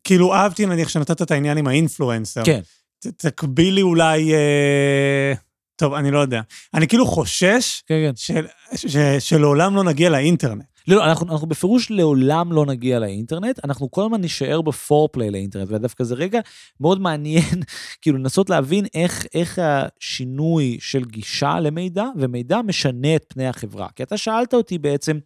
כאילו, 0.05 0.33
אהבתי 0.33 0.65
נניח 0.65 0.89
שנתת 0.89 1.21
את 1.21 1.31
העניין 1.31 1.57
עם 1.57 1.67
ה 1.67 1.74
influencer. 1.74 2.43
כן. 2.45 2.59
תקביל 2.99 3.58
לי 3.58 3.81
אולי... 3.81 4.33
אה... 4.33 5.33
טוב, 5.75 5.93
אני 5.93 6.11
לא 6.11 6.19
יודע. 6.19 6.41
אני 6.73 6.87
כאילו 6.87 7.05
חושש 7.05 7.83
כן, 7.87 7.95
כן. 8.07 8.11
של, 8.15 8.47
ש, 8.75 8.85
ש, 8.85 8.97
שלעולם 9.19 9.75
לא 9.75 9.83
נגיע 9.83 10.09
לאינטרנט. 10.09 10.63
לא, 10.87 10.95
לא, 10.97 11.05
אנחנו, 11.05 11.31
אנחנו 11.31 11.47
בפירוש 11.47 11.91
לעולם 11.91 12.51
לא 12.51 12.65
נגיע 12.65 12.99
לאינטרנט, 12.99 13.59
אנחנו 13.63 13.91
כל 13.91 14.03
הזמן 14.03 14.21
נישאר 14.21 14.61
ב 14.61 14.69
foreplay 14.69 15.31
לאינטרנט, 15.31 15.67
ודווקא 15.71 16.03
זה 16.03 16.15
רגע 16.15 16.39
מאוד 16.79 17.01
מעניין, 17.01 17.63
כאילו 18.01 18.17
לנסות 18.17 18.49
להבין 18.49 18.85
איך, 18.93 19.25
איך 19.33 19.59
השינוי 19.61 20.77
של 20.81 21.05
גישה 21.05 21.59
למידע, 21.59 22.05
ומידע 22.17 22.61
משנה 22.61 23.15
את 23.15 23.25
פני 23.27 23.47
החברה. 23.47 23.87
כי 23.95 24.03
אתה 24.03 24.17
שאלת 24.17 24.53
אותי 24.53 24.77
בעצם, 24.77 25.17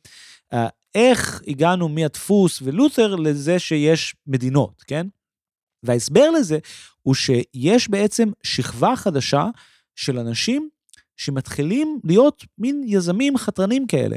אה, 0.53 0.67
איך 0.95 1.41
הגענו 1.47 1.89
מהדפוס 1.89 2.61
ולותר 2.61 3.15
לזה 3.15 3.59
שיש 3.59 4.15
מדינות, 4.27 4.83
כן? 4.87 5.07
וההסבר 5.83 6.29
לזה 6.29 6.59
הוא 7.01 7.15
שיש 7.15 7.89
בעצם 7.89 8.29
שכבה 8.43 8.95
חדשה 8.95 9.45
של 9.95 10.19
אנשים 10.19 10.69
שמתחילים 11.17 11.99
להיות 12.03 12.45
מין 12.57 12.83
יזמים 12.87 13.37
חתרנים 13.37 13.87
כאלה. 13.87 14.15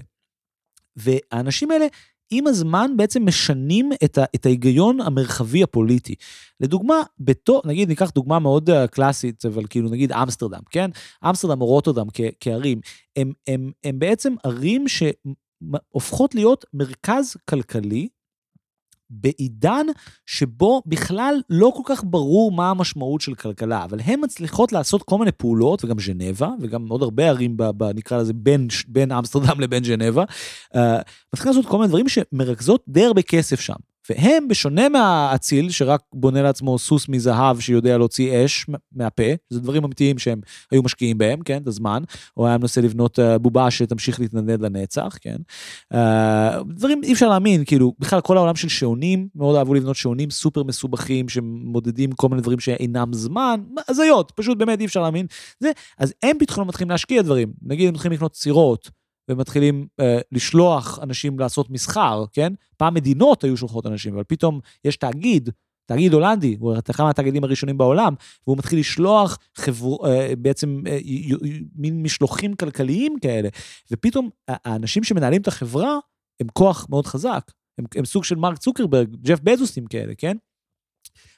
והאנשים 0.96 1.70
האלה, 1.70 1.86
עם 2.30 2.46
הזמן 2.46 2.96
בעצם 2.96 3.26
משנים 3.26 3.90
את, 4.04 4.18
ה, 4.18 4.24
את 4.34 4.46
ההיגיון 4.46 5.00
המרחבי 5.00 5.62
הפוליטי. 5.62 6.14
לדוגמה, 6.60 6.94
בתור, 7.18 7.62
נגיד 7.64 7.88
ניקח 7.88 8.10
דוגמה 8.10 8.38
מאוד 8.38 8.70
uh, 8.70 8.86
קלאסית, 8.86 9.44
אבל 9.44 9.66
כאילו 9.70 9.88
נגיד 9.88 10.12
אמסטרדם, 10.12 10.60
כן? 10.70 10.90
אמסטרדם 11.28 11.60
או 11.60 11.66
רוטרדם 11.66 12.06
כ, 12.12 12.20
כערים, 12.40 12.80
הם, 13.16 13.32
הם, 13.46 13.72
הם 13.84 13.98
בעצם 13.98 14.34
ערים 14.44 14.88
שהופכות 15.70 16.34
להיות 16.34 16.64
מרכז 16.74 17.36
כלכלי 17.50 18.08
בעידן 19.10 19.86
שבו 20.26 20.82
בכלל 20.86 21.40
לא 21.50 21.72
כל 21.76 21.82
כך 21.86 22.04
ברור 22.06 22.52
מה 22.52 22.70
המשמעות 22.70 23.20
של 23.20 23.34
כלכלה, 23.34 23.84
אבל 23.84 24.00
הן 24.00 24.20
מצליחות 24.24 24.72
לעשות 24.72 25.02
כל 25.02 25.18
מיני 25.18 25.32
פעולות, 25.32 25.84
וגם 25.84 25.98
ז'נבה, 25.98 26.48
וגם 26.60 26.88
עוד 26.88 27.02
הרבה 27.02 27.28
ערים, 27.28 27.56
נקרא 27.94 28.18
לזה, 28.18 28.32
בין, 28.32 28.68
בין 28.88 29.12
אמסטרדם 29.12 29.60
לבין 29.60 29.84
ז'נבה, 29.84 30.24
uh, 30.74 30.78
לעשות 31.46 31.66
כל 31.66 31.76
מיני 31.76 31.88
דברים 31.88 32.08
שמרכזות 32.08 32.84
די 32.88 33.04
הרבה 33.04 33.22
כסף 33.22 33.60
שם. 33.60 33.91
והם, 34.10 34.48
בשונה 34.48 34.88
מהאציל, 34.88 35.70
שרק 35.70 36.00
בונה 36.12 36.42
לעצמו 36.42 36.78
סוס 36.78 37.08
מזהב 37.08 37.60
שיודע 37.60 37.98
להוציא 37.98 38.44
אש 38.44 38.66
מהפה, 38.92 39.22
זה 39.50 39.60
דברים 39.60 39.84
אמיתיים 39.84 40.18
שהם 40.18 40.40
היו 40.70 40.82
משקיעים 40.82 41.18
בהם, 41.18 41.40
כן, 41.42 41.62
את 41.62 41.66
הזמן, 41.66 42.02
או 42.36 42.46
היה 42.46 42.58
מנסה 42.58 42.80
לבנות 42.80 43.18
אה, 43.18 43.38
בובה 43.38 43.70
שתמשיך 43.70 44.20
להתנדנד 44.20 44.60
לנצח, 44.60 45.16
כן. 45.20 45.36
אה, 45.94 46.62
דברים 46.62 47.00
אי 47.04 47.12
אפשר 47.12 47.28
להאמין, 47.28 47.64
כאילו, 47.64 47.92
בכלל 47.98 48.20
כל 48.20 48.36
העולם 48.36 48.56
של 48.56 48.68
שעונים, 48.68 49.28
מאוד 49.34 49.56
אהבו 49.56 49.74
לבנות 49.74 49.96
שעונים 49.96 50.30
סופר 50.30 50.62
מסובכים, 50.62 51.28
שמודדים 51.28 52.12
כל 52.12 52.28
מיני 52.28 52.42
דברים 52.42 52.60
שאינם 52.60 53.12
זמן, 53.12 53.60
הזיות, 53.88 54.32
פשוט 54.36 54.58
באמת 54.58 54.80
אי 54.80 54.84
אפשר 54.84 55.02
להאמין. 55.02 55.26
זה, 55.60 55.70
אז 55.98 56.14
הם 56.22 56.36
פתאום 56.38 56.68
מתחילים 56.68 56.90
להשקיע 56.90 57.22
דברים, 57.22 57.52
נגיד 57.62 57.88
הם 57.88 57.94
מתחילים 57.94 58.16
לקנות 58.16 58.34
סירות. 58.34 59.01
ומתחילים 59.30 59.86
אה, 60.00 60.18
לשלוח 60.32 60.98
אנשים 61.02 61.38
לעשות 61.38 61.70
מסחר, 61.70 62.24
כן? 62.32 62.52
פעם 62.76 62.94
מדינות 62.94 63.44
היו 63.44 63.56
שולחות 63.56 63.86
אנשים, 63.86 64.14
אבל 64.14 64.24
פתאום 64.24 64.60
יש 64.84 64.96
תאגיד, 64.96 65.50
תאגיד 65.86 66.12
הולנדי, 66.12 66.56
הוא 66.60 66.74
אחד 66.90 67.04
מהתאגידים 67.04 67.44
הראשונים 67.44 67.78
בעולם, 67.78 68.14
והוא 68.46 68.58
מתחיל 68.58 68.78
לשלוח 68.78 69.38
חבר, 69.54 70.06
אה, 70.06 70.36
בעצם 70.38 70.82
אה, 70.86 70.98
מין 71.74 72.02
משלוחים 72.02 72.54
כלכליים 72.54 73.18
כאלה, 73.20 73.48
ופתאום 73.90 74.30
האנשים 74.48 75.04
שמנהלים 75.04 75.42
את 75.42 75.48
החברה 75.48 75.98
הם 76.40 76.46
כוח 76.52 76.86
מאוד 76.90 77.06
חזק, 77.06 77.52
הם, 77.78 77.84
הם 77.96 78.04
סוג 78.04 78.24
של 78.24 78.36
מרק 78.36 78.58
צוקרברג, 78.58 79.16
ג'ף 79.16 79.40
בזוסים 79.40 79.86
כאלה, 79.86 80.12
כן? 80.18 80.36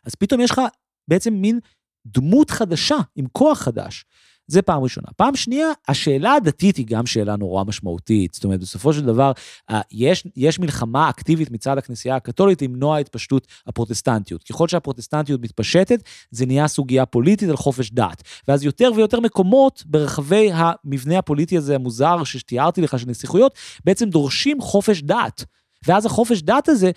אז 0.05 0.15
פתאום 0.15 0.41
יש 0.41 0.51
לך 0.51 0.61
בעצם 1.09 1.35
מין 1.35 1.61
דמות 2.07 2.51
חדשה 2.51 2.97
עם 3.17 3.27
כוח 3.33 3.59
חדש. 3.59 4.05
זה 4.47 4.63
פעם 4.63 4.83
ראשונה. 4.83 5.07
פעם 5.17 5.37
שנייה, 5.37 5.67
השאלה 5.89 6.33
הדתית 6.33 6.77
היא 6.77 6.87
גם 6.87 7.07
שאלה 7.07 7.37
נורא 7.37 7.65
משמעותית. 7.65 8.35
זאת 8.35 8.45
אומרת, 8.45 8.61
בסופו 8.61 8.93
של 8.93 9.05
דבר, 9.05 9.33
אה, 9.71 9.81
יש, 9.93 10.25
יש 10.37 10.59
מלחמה 10.59 11.11
אקטיבית 11.11 11.51
מצד 11.51 11.79
הכנסייה 11.79 12.17
הקתולית 12.17 12.63
למנוע 12.63 12.99
התפשטות 12.99 13.47
הפרוטסטנטיות. 13.67 14.43
ככל 14.43 14.69
שהפרוטסטנטיות 14.69 15.41
מתפשטת, 15.41 16.03
זה 16.31 16.47
נהיה 16.47 16.69
סוגיה 16.69 17.07
פוליטית 17.07 17.49
על 17.49 17.57
חופש 17.57 17.91
דת. 17.91 18.23
ואז 18.49 18.65
יותר 18.65 18.91
ויותר 18.97 19.21
מקומות 19.21 19.83
ברחבי 19.87 20.51
המבנה 20.53 21.19
הפוליטי 21.19 21.57
הזה 21.57 21.75
המוזר 21.75 22.25
שתיארתי 22.25 22.81
לך, 22.81 22.99
של 22.99 23.09
נסיכויות, 23.09 23.55
בעצם 23.85 24.11
דורשים 24.11 24.61
חופש 24.61 25.03
דת. 25.03 25.45
ואז 25.87 26.07
החופש 26.07 26.43
דת 26.43 26.69
הזה 26.69 26.91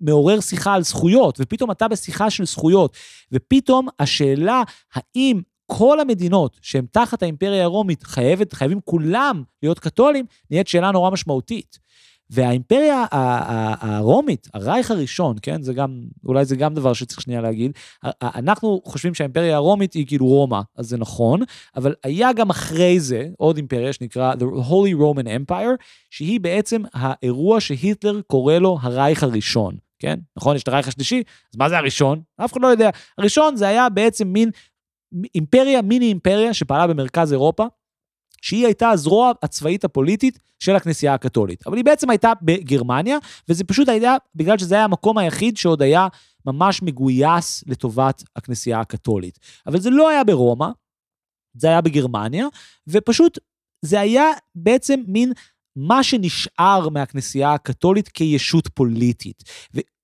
מעורר 0.00 0.40
שיחה 0.40 0.74
על 0.74 0.82
זכויות, 0.82 1.38
ופתאום 1.40 1.70
אתה 1.70 1.88
בשיחה 1.88 2.30
של 2.30 2.46
זכויות, 2.46 2.96
ופתאום 3.32 3.88
השאלה 3.98 4.62
האם 4.94 5.40
כל 5.72 6.00
המדינות 6.00 6.58
שהן 6.62 6.86
תחת 6.92 7.22
האימפריה 7.22 7.64
הרומית 7.64 8.02
חייבת, 8.02 8.52
חייבים 8.52 8.80
כולם 8.84 9.42
להיות 9.62 9.78
קתולים, 9.78 10.24
נהיית 10.50 10.68
שאלה 10.68 10.90
נורא 10.90 11.10
משמעותית. 11.10 11.78
והאימפריה 12.30 13.04
הרומית, 13.80 14.48
הרייך 14.54 14.90
הראשון, 14.90 15.36
כן, 15.42 15.62
זה 15.62 15.72
גם, 15.72 16.02
אולי 16.24 16.44
זה 16.44 16.56
גם 16.56 16.74
דבר 16.74 16.92
שצריך 16.92 17.20
שנייה 17.20 17.40
להגיד, 17.40 17.72
אנחנו 18.22 18.80
חושבים 18.84 19.14
שהאימפריה 19.14 19.56
הרומית 19.56 19.94
היא 19.94 20.06
כאילו 20.06 20.26
רומא, 20.26 20.60
אז 20.76 20.88
זה 20.88 20.96
נכון, 20.96 21.40
אבל 21.76 21.94
היה 22.04 22.32
גם 22.32 22.50
אחרי 22.50 23.00
זה 23.00 23.28
עוד 23.38 23.56
אימפריה 23.56 23.92
שנקרא 23.92 24.34
The 24.34 24.66
Holy 24.68 25.00
Roman 25.00 25.26
Empire, 25.26 25.84
שהיא 26.10 26.40
בעצם 26.40 26.82
האירוע 26.92 27.60
שהיטלר 27.60 28.20
קורא 28.26 28.54
לו 28.54 28.78
הרייך 28.82 29.22
הראשון. 29.22 29.74
כן, 29.98 30.18
נכון? 30.36 30.56
יש 30.56 30.62
את 30.62 30.68
הרייך 30.68 30.88
השלישי, 30.88 31.22
אז 31.52 31.58
מה 31.58 31.68
זה 31.68 31.78
הראשון? 31.78 32.20
אף 32.44 32.52
אחד 32.52 32.62
לא 32.62 32.66
יודע. 32.66 32.90
הראשון 33.18 33.56
זה 33.56 33.68
היה 33.68 33.88
בעצם 33.88 34.28
מין 34.28 34.50
אימפריה, 35.34 35.82
מיני 35.82 36.04
אימפריה 36.04 36.54
שפעלה 36.54 36.86
במרכז 36.86 37.32
אירופה, 37.32 37.66
שהיא 38.42 38.66
הייתה 38.66 38.90
הזרוע 38.90 39.32
הצבאית 39.42 39.84
הפוליטית 39.84 40.38
של 40.58 40.76
הכנסייה 40.76 41.14
הקתולית. 41.14 41.66
אבל 41.66 41.76
היא 41.76 41.84
בעצם 41.84 42.10
הייתה 42.10 42.32
בגרמניה, 42.42 43.18
וזה 43.48 43.64
פשוט 43.64 43.88
היה 43.88 44.16
בגלל 44.34 44.58
שזה 44.58 44.74
היה 44.74 44.84
המקום 44.84 45.18
היחיד 45.18 45.56
שעוד 45.56 45.82
היה 45.82 46.08
ממש 46.46 46.82
מגויס 46.82 47.64
לטובת 47.66 48.24
הכנסייה 48.36 48.80
הקתולית. 48.80 49.38
אבל 49.66 49.80
זה 49.80 49.90
לא 49.90 50.08
היה 50.08 50.24
ברומא, 50.24 50.68
זה 51.56 51.68
היה 51.68 51.80
בגרמניה, 51.80 52.46
ופשוט 52.88 53.38
זה 53.84 54.00
היה 54.00 54.26
בעצם 54.54 55.00
מין 55.06 55.32
מה 55.76 56.02
שנשאר 56.02 56.88
מהכנסייה 56.88 57.54
הקתולית 57.54 58.08
כישות 58.08 58.68
פוליטית. 58.74 59.42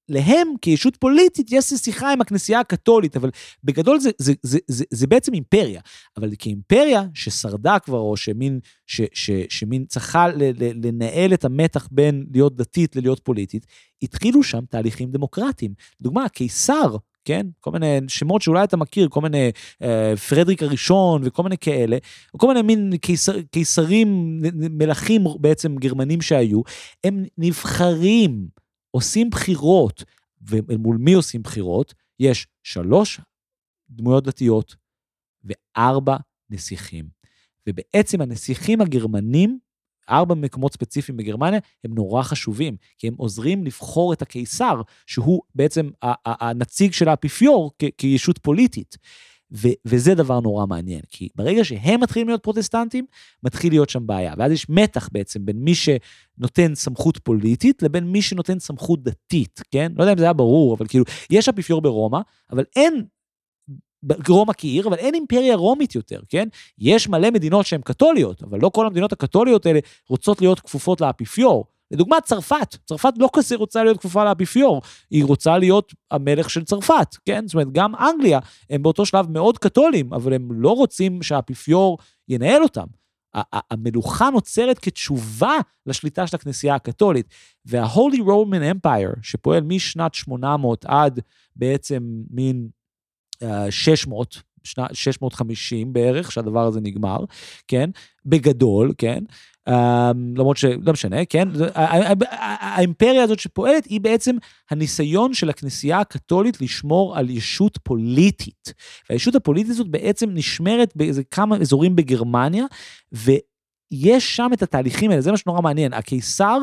להם 0.08 0.48
כישות 0.62 0.96
פוליטית 0.96 1.46
יש 1.50 1.64
שיחה 1.64 2.12
עם 2.12 2.20
הכנסייה 2.20 2.60
הקתולית, 2.60 3.16
אבל 3.16 3.30
בגדול 3.64 4.00
זה, 4.00 4.10
זה, 4.18 4.32
זה, 4.42 4.58
זה, 4.68 4.84
זה 4.90 5.06
בעצם 5.06 5.34
אימפריה. 5.34 5.80
אבל 6.16 6.30
כאימפריה 6.38 7.02
ששרדה 7.14 7.78
כבר, 7.78 7.98
או 7.98 8.16
שמין, 8.16 8.60
ש, 8.86 9.00
ש, 9.12 9.30
שמין 9.48 9.84
צריכה 9.88 10.28
ל, 10.28 10.42
ל, 10.42 10.86
לנהל 10.86 11.34
את 11.34 11.44
המתח 11.44 11.88
בין 11.90 12.26
להיות 12.32 12.56
דתית 12.56 12.96
ללהיות 12.96 13.20
פוליטית, 13.20 13.66
התחילו 14.02 14.42
שם 14.42 14.64
תהליכים 14.70 15.10
דמוקרטיים. 15.10 15.74
לדוגמה, 16.00 16.24
הקיסר, 16.24 16.96
כן? 17.24 17.46
כל 17.60 17.70
מיני 17.70 17.98
שמות 18.08 18.42
שאולי 18.42 18.64
אתה 18.64 18.76
מכיר, 18.76 19.08
כל 19.08 19.20
מיני 19.20 19.50
אה, 19.82 20.16
פרדריק 20.28 20.62
הראשון 20.62 21.22
וכל 21.24 21.42
מיני 21.42 21.58
כאלה, 21.58 21.96
כל 22.36 22.48
מיני 22.48 22.62
מין 22.62 22.96
קיסר, 22.96 23.42
קיסרים, 23.42 24.40
מלכים 24.54 25.24
בעצם 25.40 25.76
גרמנים 25.76 26.20
שהיו, 26.20 26.60
הם 27.04 27.24
נבחרים. 27.38 28.46
עושים 28.96 29.30
בחירות, 29.30 30.04
ומול 30.42 30.96
מי 30.96 31.12
עושים 31.12 31.42
בחירות? 31.42 31.94
יש 32.20 32.46
שלוש 32.62 33.20
דמויות 33.90 34.24
דתיות 34.24 34.76
וארבע 35.44 36.16
נסיכים. 36.50 37.08
ובעצם 37.66 38.20
הנסיכים 38.20 38.80
הגרמנים, 38.80 39.58
ארבע 40.10 40.34
מקומות 40.34 40.72
ספציפיים 40.72 41.16
בגרמניה, 41.16 41.60
הם 41.84 41.94
נורא 41.94 42.22
חשובים, 42.22 42.76
כי 42.98 43.08
הם 43.08 43.14
עוזרים 43.16 43.64
לבחור 43.64 44.12
את 44.12 44.22
הקיסר, 44.22 44.82
שהוא 45.06 45.42
בעצם 45.54 45.90
הנציג 46.24 46.92
של 46.92 47.08
האפיפיור 47.08 47.72
כישות 47.98 48.38
פוליטית. 48.38 48.96
ו- 49.52 49.76
וזה 49.84 50.14
דבר 50.14 50.40
נורא 50.40 50.66
מעניין, 50.66 51.00
כי 51.10 51.28
ברגע 51.34 51.64
שהם 51.64 52.00
מתחילים 52.00 52.28
להיות 52.28 52.42
פרוטסטנטים, 52.42 53.06
מתחיל 53.42 53.72
להיות 53.72 53.90
שם 53.90 54.06
בעיה. 54.06 54.34
ואז 54.38 54.52
יש 54.52 54.68
מתח 54.68 55.08
בעצם 55.12 55.46
בין 55.46 55.56
מי 55.56 55.72
שנותן 55.74 56.74
סמכות 56.74 57.18
פוליטית 57.18 57.82
לבין 57.82 58.04
מי 58.04 58.22
שנותן 58.22 58.58
סמכות 58.58 59.02
דתית, 59.02 59.62
כן? 59.70 59.92
לא 59.96 60.02
יודע 60.02 60.12
אם 60.12 60.18
זה 60.18 60.24
היה 60.24 60.32
ברור, 60.32 60.74
אבל 60.74 60.86
כאילו, 60.86 61.04
יש 61.30 61.48
אפיפיור 61.48 61.82
ברומא, 61.82 62.18
אבל 62.52 62.64
אין 62.76 63.04
רומא 64.28 64.52
כעיר, 64.58 64.88
אבל 64.88 64.96
אין 64.96 65.14
אימפריה 65.14 65.56
רומית 65.56 65.94
יותר, 65.94 66.20
כן? 66.28 66.48
יש 66.78 67.08
מלא 67.08 67.30
מדינות 67.30 67.66
שהן 67.66 67.80
קתוליות, 67.80 68.42
אבל 68.42 68.58
לא 68.62 68.68
כל 68.68 68.86
המדינות 68.86 69.12
הקתוליות 69.12 69.66
האלה 69.66 69.80
רוצות 70.08 70.40
להיות 70.40 70.60
כפופות 70.60 71.00
לאפיפיור. 71.00 71.64
לדוגמה, 71.90 72.20
צרפת. 72.20 72.76
צרפת 72.86 73.12
לא 73.18 73.28
כזה 73.32 73.56
רוצה 73.56 73.84
להיות 73.84 73.98
כפופה 73.98 74.24
לאפיפיור, 74.24 74.82
היא 75.10 75.24
רוצה 75.24 75.58
להיות 75.58 75.94
המלך 76.10 76.50
של 76.50 76.64
צרפת, 76.64 77.16
כן? 77.24 77.46
זאת 77.46 77.54
אומרת, 77.54 77.72
גם 77.72 77.94
אנגליה, 77.94 78.38
הם 78.70 78.82
באותו 78.82 79.06
שלב 79.06 79.30
מאוד 79.30 79.58
קתולים, 79.58 80.12
אבל 80.12 80.32
הם 80.32 80.48
לא 80.52 80.70
רוצים 80.70 81.22
שהאפיפיור 81.22 81.98
ינהל 82.28 82.62
אותם. 82.62 82.86
המלוכה 83.52 84.30
נוצרת 84.30 84.78
כתשובה 84.78 85.58
לשליטה 85.86 86.26
של 86.26 86.36
הכנסייה 86.36 86.74
הקתולית. 86.74 87.26
וה-Holy 87.64 88.18
Roman 88.18 88.86
Empire, 88.86 89.18
שפועל 89.22 89.62
משנת 89.62 90.14
800 90.14 90.84
עד 90.84 91.20
בעצם 91.56 92.22
מין 92.30 92.68
uh, 93.44 93.46
600, 93.70 94.42
שנת 94.64 94.94
650 94.94 95.92
בערך, 95.92 96.32
שהדבר 96.32 96.66
הזה 96.66 96.80
נגמר, 96.80 97.18
כן? 97.68 97.90
בגדול, 98.26 98.92
כן? 98.98 99.24
Um, 99.68 99.72
למרות 100.36 100.56
שלא 100.56 100.92
משנה, 100.92 101.24
כן? 101.24 101.48
האימפריה 101.74 103.22
הזאת 103.22 103.38
שפועלת 103.38 103.84
היא 103.84 104.00
בעצם 104.00 104.36
הניסיון 104.70 105.34
של 105.34 105.50
הכנסייה 105.50 106.00
הקתולית 106.00 106.60
לשמור 106.60 107.16
על 107.16 107.30
ישות 107.30 107.78
פוליטית. 107.82 108.72
והישות 109.10 109.34
הפוליטית 109.34 109.70
הזאת 109.70 109.88
בעצם 109.88 110.30
נשמרת 110.34 110.92
באיזה 110.96 111.24
כמה 111.24 111.56
אזורים 111.56 111.96
בגרמניה, 111.96 112.64
ויש 113.12 114.36
שם 114.36 114.50
את 114.52 114.62
התהליכים 114.62 115.10
האלה, 115.10 115.22
זה 115.22 115.30
מה 115.30 115.36
שנורא 115.36 115.60
מעניין. 115.60 115.92
הקיסר 115.92 116.58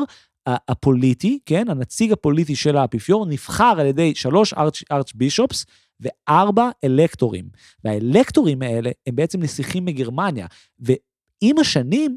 הפוליטי, 0.46 1.38
כן, 1.46 1.68
הנציג 1.68 2.12
הפוליטי 2.12 2.56
של 2.56 2.76
האפיפיור, 2.76 3.26
נבחר 3.26 3.74
על 3.78 3.86
ידי 3.86 4.14
שלוש 4.14 4.54
ארץ' 4.92 5.12
בישופס, 5.14 5.66
וארבע 6.00 6.70
אלקטורים. 6.84 7.44
והאלקטורים 7.84 8.62
האלה 8.62 8.90
הם 9.06 9.16
בעצם 9.16 9.42
נסיכים 9.42 9.84
מגרמניה, 9.84 10.46
ועם 10.78 11.58
השנים 11.58 12.16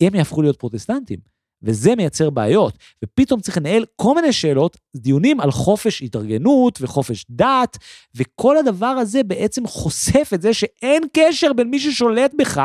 הם 0.00 0.14
יהפכו 0.14 0.42
להיות 0.42 0.56
פרוטסטנטים, 0.56 1.18
וזה 1.62 1.96
מייצר 1.96 2.30
בעיות, 2.30 2.78
ופתאום 3.04 3.40
צריך 3.40 3.58
לנהל 3.58 3.84
כל 3.96 4.14
מיני 4.14 4.32
שאלות, 4.32 4.76
דיונים 4.96 5.40
על 5.40 5.50
חופש 5.50 6.02
התארגנות 6.02 6.78
וחופש 6.82 7.26
דת, 7.30 7.78
וכל 8.16 8.56
הדבר 8.56 8.86
הזה 8.86 9.22
בעצם 9.22 9.66
חושף 9.66 10.30
את 10.34 10.42
זה 10.42 10.54
שאין 10.54 11.02
קשר 11.12 11.52
בין 11.52 11.70
מי 11.70 11.80
ששולט 11.80 12.34
בך 12.38 12.60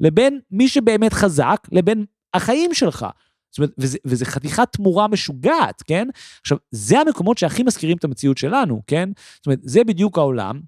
לבין 0.00 0.40
מי 0.50 0.68
שבאמת 0.68 1.12
חזק, 1.12 1.68
לבין 1.72 2.04
החיים 2.34 2.74
שלך. 2.74 3.06
זאת 3.50 3.58
אומרת, 3.58 3.70
וזה, 3.78 3.98
וזה 4.04 4.24
חתיכת 4.24 4.68
תמורה 4.72 5.08
משוגעת, 5.08 5.82
כן? 5.82 6.08
עכשיו, 6.40 6.58
זה 6.70 7.00
המקומות 7.00 7.38
שהכי 7.38 7.62
מזכירים 7.62 7.96
את 7.96 8.04
המציאות 8.04 8.38
שלנו, 8.38 8.82
כן? 8.86 9.08
זאת 9.36 9.46
אומרת, 9.46 9.58
זה 9.62 9.84
בדיוק 9.84 10.18
העולם. 10.18 10.60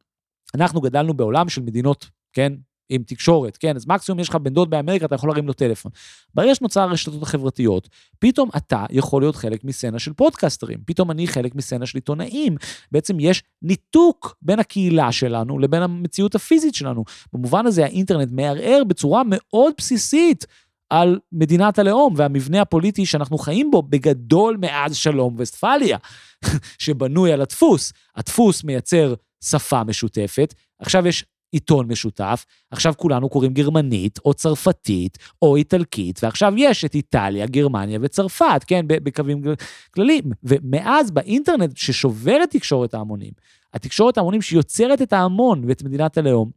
אנחנו 0.55 0.81
גדלנו 0.81 1.15
בעולם 1.15 1.49
של 1.49 1.63
מדינות, 1.63 2.11
כן? 2.33 2.53
עם 2.91 3.03
תקשורת, 3.03 3.57
כן? 3.57 3.77
אז 3.77 3.87
מקסימום 3.87 4.21
יש 4.21 4.29
לך 4.29 4.35
בן 4.35 4.55
דוד 4.55 4.71
באמריקה, 4.71 5.07
אתה 5.07 5.15
יכול 5.15 5.31
להרים 5.31 5.47
לו 5.47 5.53
טלפון. 5.53 5.93
ברגע 6.35 6.55
שנוצר 6.55 6.81
הרשתות 6.81 7.23
החברתיות, 7.23 7.89
פתאום 8.19 8.49
אתה 8.57 8.85
יכול 8.91 9.23
להיות 9.23 9.37
חלק 9.37 9.65
מסצנה 9.65 9.99
של 9.99 10.13
פודקסטרים, 10.13 10.79
פתאום 10.87 11.11
אני 11.11 11.27
חלק 11.27 11.55
מסצנה 11.55 11.87
של 11.87 11.99
עיתונאים. 11.99 12.57
בעצם 12.93 13.21
יש 13.21 13.43
ניתוק 13.63 14.37
בין 14.43 14.59
הקהילה 14.59 15.13
שלנו 15.13 15.59
לבין 15.59 15.83
המציאות 15.83 16.35
הפיזית 16.35 16.75
שלנו. 16.75 17.05
במובן 17.33 17.67
הזה 17.67 17.85
האינטרנט 17.85 18.29
מערער 18.33 18.83
בצורה 18.85 19.23
מאוד 19.27 19.73
בסיסית 19.79 20.47
על 20.91 21.19
מדינת 21.33 21.79
הלאום 21.79 22.15
והמבנה 22.17 22.61
הפוליטי 22.61 23.07
שאנחנו 23.07 23.39
חיים 23.39 23.71
בו 23.71 23.83
בגדול 23.83 24.57
מאז 24.61 24.97
שלום 24.97 25.35
וסטפליה, 25.39 25.99
שבנוי 26.79 27.33
על 27.33 27.41
הדפוס. 27.41 27.93
הדפוס 28.17 28.65
מייצר 28.65 29.15
שפה 29.45 29.85
משותפת, 29.85 30.55
עכשיו 30.79 31.07
יש 31.07 31.25
עיתון 31.53 31.87
משותף, 31.93 32.45
עכשיו 32.71 32.95
כולנו 32.97 33.29
קוראים 33.29 33.53
גרמנית, 33.53 34.19
או 34.25 34.35
צרפתית, 34.35 35.19
או 35.43 35.57
איטלקית, 35.57 36.21
ועכשיו 36.23 36.53
יש 36.57 36.85
את 36.85 36.95
איטליה, 36.95 37.47
גרמניה 37.47 37.99
וצרפת, 38.03 38.65
כן, 38.67 38.85
בקווים 38.89 39.43
כלליים. 39.91 40.25
ומאז 40.43 41.11
באינטרנט, 41.11 41.77
ששובר 41.77 42.43
את 42.43 42.51
תקשורת 42.51 42.95
ההמונים, 42.95 43.33
התקשורת 43.75 44.19
ההמונים 44.19 44.43
שיוצרת 44.43 45.03
את 45.03 45.13
ההמון 45.13 45.65
ואת 45.69 45.83
מדינת 45.83 46.19
הלאום, 46.19 46.51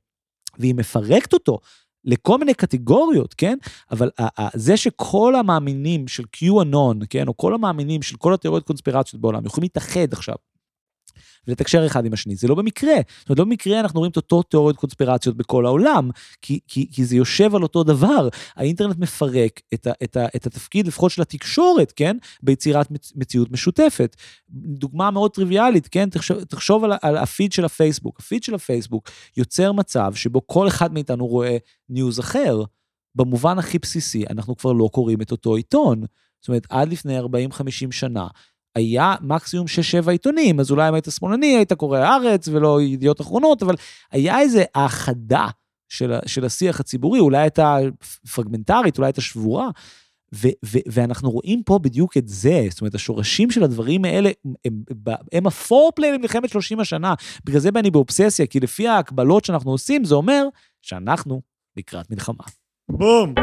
והיא 0.60 0.76
מפרקת 0.76 1.34
אותו 1.34 1.60
לכל 2.06 2.38
מיני 2.38 2.54
קטגוריות, 2.54 3.34
כן? 3.34 3.58
אבל 3.92 4.10
זה 4.54 4.78
שכל 4.78 5.36
המאמינים 5.36 6.08
של 6.08 6.24
QAnon, 6.36 7.06
כן? 7.10 7.28
או 7.28 7.38
כל 7.38 7.54
המאמינים 7.54 8.02
של 8.02 8.18
כל 8.18 8.34
התיאוריות 8.34 8.68
קונספירציות 8.68 9.22
בעולם 9.22 9.46
יכולים 9.46 9.64
להתאחד 9.64 10.14
עכשיו 10.14 10.36
ולתקשר 11.48 11.86
אחד 11.86 12.06
עם 12.06 12.14
השני. 12.14 12.36
זה 12.36 12.48
לא 12.48 12.56
במקרה. 12.56 12.96
זאת 13.20 13.30
אומרת, 13.30 13.40
לא 13.40 13.46
במקרה 13.46 13.80
אנחנו 13.80 14.00
רואים 14.00 14.12
את 14.12 14.16
אותו 14.16 14.44
תיאוריות 14.44 14.78
קונספירציות 14.78 15.38
בכל 15.38 15.66
העולם, 15.66 16.10
כי, 16.42 16.60
כי, 16.68 16.88
כי 16.92 17.06
זה 17.06 17.16
יושב 17.16 17.56
על 17.56 17.64
אותו 17.64 17.84
דבר. 17.84 18.30
האינטרנט 18.56 19.00
מפרק 19.00 19.62
את, 19.74 19.88
ה, 19.88 19.92
את, 20.04 20.18
ה, 20.18 20.26
את 20.36 20.48
התפקיד, 20.48 20.88
לפחות 20.88 21.12
של 21.12 21.22
התקשורת, 21.22 21.94
כן? 21.96 22.18
ביצירת 22.44 22.88
מציאות 23.16 23.52
משותפת. 23.52 24.16
דוגמה 24.50 25.12
מאוד 25.12 25.32
טריוויאלית, 25.32 25.88
כן? 25.88 26.10
תחשוב, 26.10 26.44
תחשוב 26.44 26.84
על, 26.84 26.94
על 27.02 27.18
הפיד 27.18 27.54
של 27.54 27.66
הפייסבוק. 27.66 28.20
הפיד 28.20 28.44
של 28.44 28.56
הפייסבוק 28.56 29.10
יוצר 29.38 29.72
מצב 29.72 30.14
שבו 30.16 30.48
כל 30.48 30.68
אחד 30.68 30.94
מאיתנו 30.94 31.28
רואה 31.28 31.58
ניוז 31.90 32.20
אחר. 32.20 32.64
במובן 33.16 33.60
הכי 33.60 33.80
בסיסי, 33.80 34.26
אנחנו 34.30 34.58
כבר 34.58 34.72
לא 34.72 34.90
קוראים 34.94 35.22
את 35.22 35.32
אותו 35.32 35.56
עיתון. 35.56 36.04
זאת 36.42 36.48
אומרת, 36.48 36.68
עד 36.70 36.90
לפני 36.90 37.20
40-50 37.20 37.24
שנה, 37.92 38.28
היה 38.76 39.16
מקסימום 39.22 39.66
6-7 40.06 40.10
עיתונים, 40.12 40.60
אז 40.60 40.72
אולי 40.72 40.90
אם 40.90 40.94
היית 40.94 41.08
שמאלני 41.10 41.56
היית 41.56 41.74
קורא 41.74 42.00
הארץ 42.00 42.48
ולא 42.48 42.82
ידיעות 42.82 43.22
אחרונות, 43.22 43.64
אבל 43.64 43.76
היה 44.12 44.40
איזה 44.40 44.64
האחדה 44.76 45.48
של, 45.90 46.14
של 46.26 46.46
השיח 46.46 46.80
הציבורי, 46.80 47.20
אולי 47.20 47.38
הייתה 47.38 47.78
פרגמנטרית, 48.36 48.98
אולי 48.98 49.08
הייתה 49.08 49.22
שבורה. 49.22 49.70
ו- 50.36 50.48
ו- 50.66 50.86
ואנחנו 50.88 51.32
רואים 51.32 51.64
פה 51.64 51.80
בדיוק 51.80 52.18
את 52.18 52.28
זה, 52.28 52.68
זאת 52.70 52.82
אומרת, 52.82 52.96
השורשים 52.96 53.52
של 53.52 53.64
הדברים 53.64 54.06
האלה 54.06 54.30
הם, 54.46 54.54
הם, 54.66 54.84
הם 55.32 55.48
הפורפליי 55.48 56.12
למלחמת 56.12 56.50
30 56.50 56.80
השנה. 56.80 57.14
בגלל 57.46 57.60
זה 57.60 57.70
אני 57.76 57.92
באובססיה, 57.92 58.48
כי 58.48 58.60
לפי 58.60 58.88
ההקבלות 58.88 59.46
שאנחנו 59.46 59.72
עושים, 59.72 60.04
זה 60.04 60.16
אומר 60.16 60.48
שאנחנו 60.82 61.42
לקראת 61.78 62.12
מלחמה. 62.12 62.44
בום. 62.90 63.34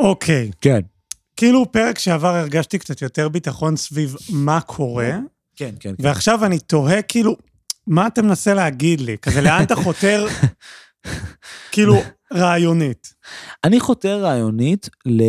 אוקיי. 0.00 0.50
כן. 0.60 0.80
כאילו 1.36 1.72
פרק 1.72 1.98
שעבר 1.98 2.36
הרגשתי 2.36 2.78
קצת 2.78 3.02
יותר 3.02 3.28
ביטחון 3.28 3.76
סביב 3.76 4.16
מה 4.28 4.60
קורה. 4.60 5.10
כן, 5.10 5.24
כן. 5.56 5.74
כן. 5.80 5.94
ועכשיו 5.98 6.44
אני 6.44 6.58
תוהה, 6.58 7.02
כאילו, 7.02 7.36
מה 7.86 8.06
אתה 8.06 8.22
מנסה 8.22 8.54
להגיד 8.54 9.00
לי? 9.00 9.18
כזה, 9.18 9.40
לאן 9.40 9.62
אתה 9.62 9.76
חותר, 9.76 10.26
כאילו, 11.72 11.94
רעיונית? 12.32 13.14
אני 13.64 13.80
חותר 13.80 14.22
רעיונית 14.22 14.88
ל, 15.06 15.22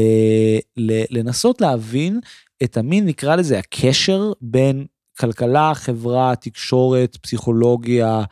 ל, 0.78 1.04
לנסות 1.10 1.62
להבין 1.62 2.20
את 2.64 2.78
המין, 2.78 3.06
נקרא 3.06 3.36
לזה, 3.36 3.60
הקשר 3.60 4.32
בין 4.42 4.86
כלכלה, 5.20 5.72
חברה, 5.76 6.36
תקשורת, 6.36 7.18
פסיכולוגיה, 7.22 8.24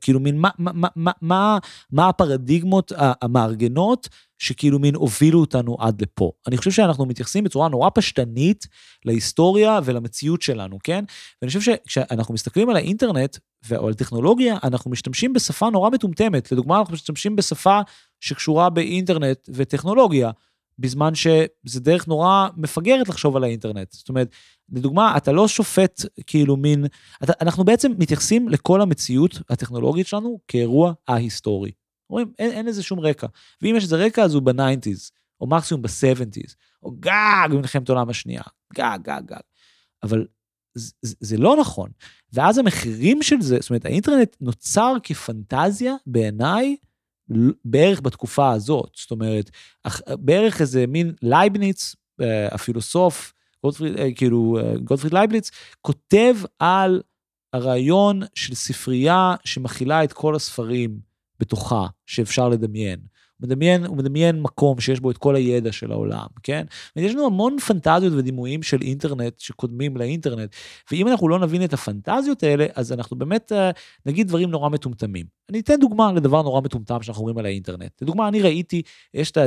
כאילו 0.00 0.20
מין, 0.20 0.38
מה, 0.38 0.50
מה, 0.58 0.88
מה, 0.96 1.12
מה, 1.20 1.58
מה 1.92 2.08
הפרדיגמות 2.08 2.92
המארגנות 2.96 4.08
שכאילו 4.38 4.78
מין 4.78 4.94
הובילו 4.94 5.40
אותנו 5.40 5.76
עד 5.80 6.02
לפה. 6.02 6.32
אני 6.46 6.56
חושב 6.56 6.70
שאנחנו 6.70 7.06
מתייחסים 7.06 7.44
בצורה 7.44 7.68
נורא 7.68 7.90
פשטנית 7.94 8.66
להיסטוריה 9.04 9.80
ולמציאות 9.84 10.42
שלנו, 10.42 10.78
כן? 10.84 11.04
ואני 11.42 11.48
חושב 11.48 11.60
שכשאנחנו 11.60 12.34
מסתכלים 12.34 12.70
על 12.70 12.76
האינטרנט 12.76 13.36
או 13.76 13.86
על 13.86 13.94
טכנולוגיה, 13.94 14.56
אנחנו 14.64 14.90
משתמשים 14.90 15.32
בשפה 15.32 15.70
נורא 15.70 15.90
מטומטמת. 15.90 16.52
לדוגמה, 16.52 16.78
אנחנו 16.78 16.94
משתמשים 16.94 17.36
בשפה 17.36 17.80
שקשורה 18.20 18.70
באינטרנט 18.70 19.38
וטכנולוגיה, 19.48 20.30
בזמן 20.78 21.14
שזה 21.14 21.80
דרך 21.80 22.08
נורא 22.08 22.48
מפגרת 22.56 23.08
לחשוב 23.08 23.36
על 23.36 23.44
האינטרנט. 23.44 23.92
זאת 23.92 24.08
אומרת, 24.08 24.28
לדוגמה, 24.72 25.16
אתה 25.16 25.32
לא 25.32 25.48
שופט 25.48 26.02
כאילו 26.26 26.56
מין, 26.56 26.86
אתה, 27.22 27.32
אנחנו 27.40 27.64
בעצם 27.64 27.92
מתייחסים 27.98 28.48
לכל 28.48 28.80
המציאות 28.80 29.40
הטכנולוגית 29.50 30.06
שלנו 30.06 30.40
כאירוע 30.48 30.92
ההיסטורי. 31.08 31.70
אומרים, 32.10 32.32
אין, 32.38 32.50
אין 32.50 32.66
לזה 32.66 32.82
שום 32.82 33.00
רקע. 33.00 33.26
ואם 33.62 33.74
יש 33.76 33.84
איזה 33.84 33.96
רקע, 33.96 34.22
אז 34.22 34.34
הוא 34.34 34.42
ב 34.42 34.49
nineties, 34.49 35.10
או 35.40 35.46
מקסימום 35.46 35.82
ב 35.82 35.89
seventies, 35.89 36.56
או 36.82 36.90
גג 37.00 37.48
במלחמת 37.50 37.88
העולם 37.88 38.08
השנייה. 38.08 38.42
גג, 38.74 38.98
גג, 39.02 39.22
גג. 39.26 39.40
אבל 40.02 40.26
זה, 40.74 40.92
זה, 41.02 41.14
זה 41.20 41.36
לא 41.36 41.56
נכון. 41.60 41.90
ואז 42.32 42.58
המחירים 42.58 43.22
של 43.22 43.40
זה, 43.40 43.58
זאת 43.60 43.70
אומרת, 43.70 43.84
האינטרנט 43.84 44.36
נוצר 44.40 44.94
כפנטזיה 45.02 45.94
בעיניי, 46.06 46.76
בערך 47.64 48.00
בתקופה 48.00 48.52
הזאת. 48.52 48.90
זאת 48.96 49.10
אומרת, 49.10 49.50
בערך 50.10 50.60
איזה 50.60 50.86
מין 50.86 51.14
לייבניץ, 51.22 51.94
אה, 52.20 52.48
הפילוסוף, 52.54 53.32
גוטפריד, 53.62 53.96
אה, 53.98 54.12
כאילו, 54.12 54.58
אה, 54.60 54.78
גוטפריד 54.84 55.14
לייבניץ, 55.14 55.50
כותב 55.82 56.34
על 56.58 57.02
הרעיון 57.52 58.22
של 58.34 58.54
ספרייה 58.54 59.34
שמכילה 59.44 60.04
את 60.04 60.12
כל 60.12 60.34
הספרים 60.34 60.98
בתוכה 61.40 61.86
שאפשר 62.06 62.48
לדמיין. 62.48 62.98
הוא 63.40 63.46
מדמיין, 63.46 63.84
הוא 63.84 63.96
מדמיין 63.96 64.42
מקום 64.42 64.80
שיש 64.80 65.00
בו 65.00 65.10
את 65.10 65.18
כל 65.18 65.36
הידע 65.36 65.72
של 65.72 65.92
העולם, 65.92 66.26
כן? 66.42 66.66
יש 66.96 67.12
לנו 67.14 67.26
המון 67.26 67.58
פנטזיות 67.58 68.12
ודימויים 68.16 68.62
של 68.62 68.82
אינטרנט 68.82 69.40
שקודמים 69.40 69.96
לאינטרנט, 69.96 70.54
ואם 70.92 71.08
אנחנו 71.08 71.28
לא 71.28 71.38
נבין 71.38 71.64
את 71.64 71.72
הפנטזיות 71.72 72.42
האלה, 72.42 72.66
אז 72.74 72.92
אנחנו 72.92 73.18
באמת 73.18 73.52
אה, 73.52 73.70
נגיד 74.06 74.28
דברים 74.28 74.50
נורא 74.50 74.68
מטומטמים. 74.68 75.26
אני 75.50 75.60
אתן 75.60 75.80
דוגמה 75.80 76.12
לדבר 76.12 76.42
נורא 76.42 76.60
מטומטם 76.60 77.02
שאנחנו 77.02 77.20
אומרים 77.20 77.38
על 77.38 77.46
האינטרנט. 77.46 78.02
לדוגמה, 78.02 78.28
אני 78.28 78.42
ראיתי, 78.42 78.82
יש 79.14 79.30
את 79.30 79.38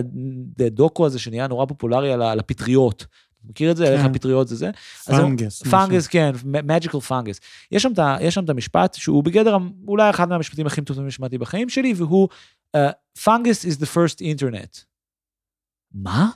הדוקו 0.59 1.05
הזה 1.05 1.19
שנהיה 1.19 1.47
נורא 1.47 1.65
פופולרי 1.65 2.13
על 2.13 2.39
הפטריות. 2.39 3.05
מכיר 3.43 3.71
את 3.71 3.77
זה? 3.77 3.93
איך 3.93 4.01
כן. 4.01 4.09
הפטריות 4.09 4.47
זה 4.47 4.55
זה? 4.55 4.71
פנגס. 5.05 5.63
פנגס, 5.63 6.07
כן, 6.07 6.31
magical 6.67 6.99
פנגס. 6.99 7.39
יש 7.71 7.83
שם 7.83 7.91
יש 8.21 8.35
שם 8.35 8.43
את 8.43 8.49
המשפט 8.49 8.93
שהוא 8.93 9.23
בגדר 9.23 9.57
אולי 9.87 10.09
אחד 10.09 10.29
מהמשפטים 10.29 10.67
הכי 10.67 10.81
מטומטמים 10.81 11.11
ששמעתי 11.11 11.37
בחיים 11.37 11.69
שלי, 11.69 11.93
והוא 11.93 12.29
פנגס 13.23 13.65
is 13.65 13.77
the 13.79 13.87
first 13.95 14.19
internet. 14.19 14.83
מה? 15.93 16.29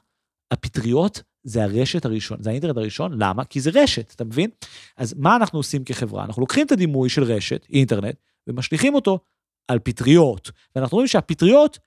הפטריות 0.52 1.22
זה 1.44 1.64
הרשת 1.64 2.06
הראשון, 2.06 2.44
זה 2.44 2.50
האינטרנט 2.50 2.78
הראשון, 2.78 3.22
למה? 3.22 3.46
כי 3.46 3.62
זה 3.62 3.70
רשת, 3.74 4.14
אתה 4.16 4.24
מבין? 4.24 4.50
אז 4.98 5.14
מה 5.18 5.36
אנחנו 5.36 5.60
עושים 5.60 5.84
כחברה? 5.84 6.26
אנחנו 6.26 6.42
לוקחים 6.42 6.66
את 6.66 6.72
הדימוי 6.72 7.10
של 7.10 7.24
רשת, 7.24 7.66
אינטרנט, 7.70 8.16
ומשליכים 8.48 8.96
אותו 8.96 9.20
על 9.68 9.80
פטריות. 9.80 10.52
ואנחנו 10.76 10.96
רואים 10.96 11.08
שהפטריות 11.08 11.80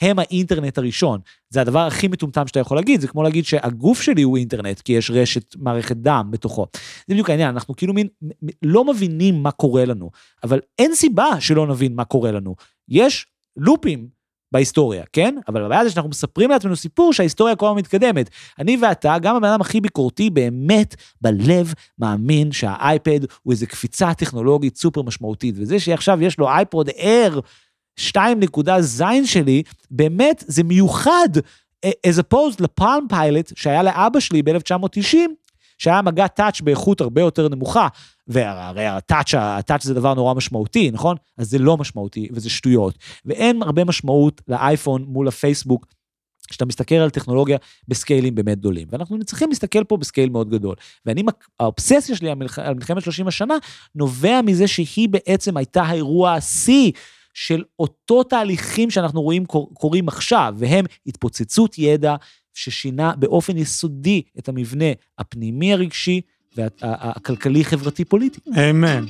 הם 0.00 0.18
האינטרנט 0.18 0.78
הראשון. 0.78 1.20
זה 1.50 1.60
הדבר 1.60 1.86
הכי 1.86 2.08
מטומטם 2.08 2.46
שאתה 2.46 2.60
יכול 2.60 2.76
להגיד, 2.76 3.00
זה 3.00 3.08
כמו 3.08 3.22
להגיד 3.22 3.44
שהגוף 3.44 4.02
שלי 4.02 4.22
הוא 4.22 4.36
אינטרנט, 4.36 4.80
כי 4.80 4.92
יש 4.92 5.10
רשת 5.10 5.56
מערכת 5.58 5.96
דם 5.96 6.28
בתוכו. 6.30 6.66
זה 7.08 7.14
בדיוק 7.14 7.30
העניין, 7.30 7.48
אנחנו 7.48 7.76
כאילו 7.76 7.94
מין, 7.94 8.08
לא 8.62 8.84
מבינים 8.84 9.42
מה 9.42 9.50
קורה 9.50 9.84
לנו, 9.84 10.10
אבל 10.44 10.60
אין 10.78 10.94
סיבה 10.94 11.40
שלא 11.40 11.66
נבין 11.66 11.94
מה 11.94 12.04
קורה 12.04 12.32
לנו. 12.32 12.54
יש 12.88 13.26
לופים 13.56 14.16
בהיסטוריה, 14.52 15.04
כן? 15.12 15.34
אבל 15.48 15.64
הבעיה 15.64 15.84
זה 15.84 15.90
שאנחנו 15.90 16.10
מספרים 16.10 16.50
לעצמנו 16.50 16.76
סיפור 16.76 17.12
שההיסטוריה 17.12 17.56
כל 17.56 17.66
הזמן 17.66 17.78
מתקדמת. 17.78 18.30
אני 18.58 18.76
ואתה, 18.82 19.16
גם 19.22 19.36
הבן 19.36 19.48
אדם 19.48 19.60
הכי 19.60 19.80
ביקורתי, 19.80 20.30
באמת 20.30 20.94
בלב 21.20 21.74
מאמין 21.98 22.52
שהאייפד 22.52 23.20
הוא 23.42 23.52
איזו 23.52 23.66
קפיצה 23.66 24.14
טכנולוגית 24.14 24.76
סופר 24.76 25.02
משמעותית, 25.02 25.54
וזה 25.58 25.80
שעכשיו 25.80 26.22
יש 26.22 26.38
לו 26.38 26.48
אייפוד 26.48 26.88
אייר 26.88 27.40
2.ז 28.00 29.02
שלי, 29.24 29.62
באמת 29.90 30.44
זה 30.46 30.64
מיוחד, 30.64 31.28
as 31.86 32.18
opposed 32.18 32.60
לפalm 32.62 33.12
pilot 33.12 33.52
שהיה 33.54 33.82
לאבא 33.82 34.20
שלי 34.20 34.42
ב-1990, 34.42 35.16
שהיה 35.78 36.02
מגע 36.02 36.26
טאץ' 36.26 36.60
באיכות 36.60 37.00
הרבה 37.00 37.20
יותר 37.20 37.48
נמוכה, 37.48 37.88
והרי 38.28 38.86
הטאץ', 38.86 39.34
הטאץ' 39.34 39.82
זה 39.82 39.94
דבר 39.94 40.14
נורא 40.14 40.34
משמעותי, 40.34 40.90
נכון? 40.90 41.16
אז 41.38 41.50
זה 41.50 41.58
לא 41.58 41.76
משמעותי 41.76 42.28
וזה 42.32 42.50
שטויות. 42.50 42.98
ואין 43.24 43.62
הרבה 43.62 43.84
משמעות 43.84 44.42
לאייפון 44.48 45.04
מול 45.08 45.28
הפייסבוק, 45.28 45.86
כשאתה 46.48 46.64
מסתכל 46.64 46.94
על 46.94 47.10
טכנולוגיה 47.10 47.58
בסקיילים 47.88 48.34
באמת 48.34 48.58
גדולים. 48.58 48.88
ואנחנו 48.90 49.24
צריכים 49.24 49.48
להסתכל 49.48 49.84
פה 49.84 49.96
בסקייל 49.96 50.30
מאוד 50.30 50.50
גדול. 50.50 50.74
ואני, 51.06 51.22
האובססיה 51.60 52.16
שלי 52.16 52.30
על 52.56 52.74
מלחמת 52.74 53.02
30 53.02 53.28
השנה, 53.28 53.54
נובע 53.94 54.42
מזה 54.42 54.68
שהיא 54.68 55.08
בעצם 55.08 55.56
הייתה 55.56 55.82
האירוע 55.82 56.32
השיא 56.32 56.92
של 57.36 57.62
אותו 57.78 58.22
תהליכים 58.22 58.90
שאנחנו 58.90 59.22
רואים 59.22 59.44
קור, 59.46 59.70
קורים 59.74 60.08
עכשיו, 60.08 60.54
והם 60.58 60.84
התפוצצות 61.06 61.78
ידע 61.78 62.16
ששינה 62.54 63.12
באופן 63.16 63.56
יסודי 63.56 64.22
את 64.38 64.48
המבנה 64.48 64.84
הפנימי 65.18 65.72
הרגשי 65.72 66.20
והכלכלי-חברתי-פוליטי. 66.56 68.40
אמן. 68.70 69.04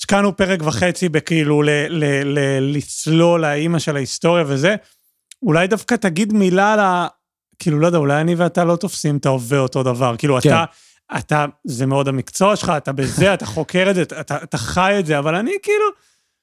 השקענו 0.00 0.36
פרק 0.36 0.62
וחצי 0.62 1.08
בכאילו 1.08 1.62
ל- 1.62 1.70
ל- 1.88 2.38
ל- 2.38 2.76
לצלול 2.76 3.40
לאימא 3.40 3.78
של 3.78 3.96
ההיסטוריה 3.96 4.44
וזה. 4.46 4.76
אולי 5.42 5.66
דווקא 5.66 5.94
תגיד 5.94 6.32
מילה 6.32 6.72
על 6.72 6.80
ה... 6.80 7.06
כאילו, 7.58 7.78
לא 7.78 7.86
יודע, 7.86 7.98
אולי 7.98 8.20
אני 8.20 8.34
ואתה 8.34 8.64
לא 8.64 8.76
תופסים 8.76 9.16
את 9.16 9.26
ההווה 9.26 9.58
אותו 9.58 9.82
דבר. 9.82 10.14
כאילו, 10.18 10.38
כן. 10.42 10.48
אתה, 10.48 10.64
אתה, 11.16 11.46
זה 11.64 11.86
מאוד 11.86 12.08
המקצוע 12.08 12.56
שלך, 12.56 12.72
אתה 12.76 12.92
בזה, 12.92 13.34
אתה 13.34 13.46
חוקר 13.46 13.90
את 13.90 13.94
זה, 13.94 14.02
אתה, 14.02 14.36
אתה 14.42 14.58
חי 14.58 14.96
את 14.98 15.06
זה, 15.06 15.18
אבל 15.18 15.34
אני 15.34 15.52
כאילו, 15.62 15.84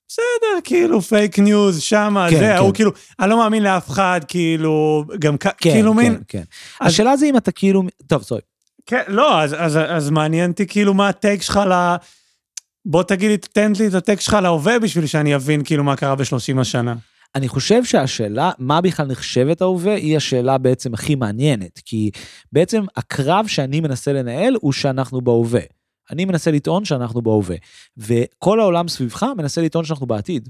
בסדר, 0.08 0.62
כאילו, 0.64 1.02
פייק 1.02 1.40
ניוז, 1.40 1.82
שמה, 1.82 2.28
כן, 2.30 2.36
זה, 2.40 2.42
כן. 2.42 2.58
הוא 2.58 2.74
כאילו, 2.74 2.92
אני 3.20 3.30
לא 3.30 3.38
מאמין 3.38 3.64
לאף 3.64 3.90
אחד, 3.90 4.22
כאילו, 4.28 5.06
גם 5.20 5.38
כן, 5.38 5.50
כאילו 5.58 5.92
כן, 5.92 5.98
מין... 5.98 6.18
כן. 6.28 6.44
אז- 6.80 6.94
השאלה 6.94 7.18
זה 7.18 7.26
אם 7.26 7.38
אתה 7.38 7.52
כאילו... 7.52 7.84
טוב, 8.08 8.24
sorry. 8.24 8.42
כן, 8.86 9.02
לא, 9.08 9.42
אז, 9.42 9.56
אז, 9.58 9.80
אז 9.88 10.10
מעניין 10.10 10.52
אותי 10.52 10.68
כאילו 10.68 10.94
מה 10.94 11.10
ה 11.10 11.16
take 11.16 11.42
שלך 11.42 11.58
ל... 11.58 11.96
בוא 12.86 13.04
תגיד 13.04 13.32
לי, 13.32 13.38
תן 13.38 13.72
לי 13.80 13.88
את 13.88 13.94
ה 13.94 13.99
take 13.99 14.20
שלך 14.20 14.34
להווה 14.34 14.80
בשביל 14.80 15.06
שאני 15.06 15.36
אבין 15.36 15.64
כאילו 15.64 15.84
מה 15.84 15.96
קרה 15.96 16.16
בשלושים 16.16 16.60
השנה. 16.60 16.96
אני 17.36 17.48
חושב 17.48 17.84
שהשאלה, 17.84 18.52
מה 18.60 18.82
בכלל 18.82 19.08
נחשבת 19.08 19.62
ההווה, 19.62 19.96
היא 19.96 20.18
השאלה 20.18 20.58
בעצם 20.58 20.94
הכי 20.94 21.16
מעניינת. 21.16 21.82
כי 21.86 22.12
בעצם 22.52 22.84
הקרב 22.96 23.48
שאני 23.48 23.80
מנסה 23.80 24.14
לנהל 24.14 24.56
הוא 24.62 24.74
שאנחנו 24.74 25.22
בהווה. 25.22 25.62
אני 26.12 26.26
מנסה 26.26 26.52
לטעון 26.52 26.86
שאנחנו 26.86 27.22
בהווה. 27.22 27.56
וכל 27.98 28.60
העולם 28.60 28.88
סביבך 28.88 29.26
מנסה 29.38 29.62
לטעון 29.62 29.86
שאנחנו 29.86 30.06
בעתיד. 30.06 30.50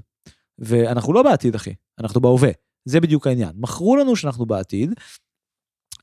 ואנחנו 0.58 1.12
לא 1.12 1.22
בעתיד, 1.22 1.54
אחי, 1.54 1.74
אנחנו 2.00 2.20
בהווה. 2.20 2.50
זה 2.84 3.00
בדיוק 3.00 3.26
העניין. 3.26 3.52
מכרו 3.56 3.96
לנו 3.96 4.16
שאנחנו 4.16 4.46
בעתיד, 4.46 4.94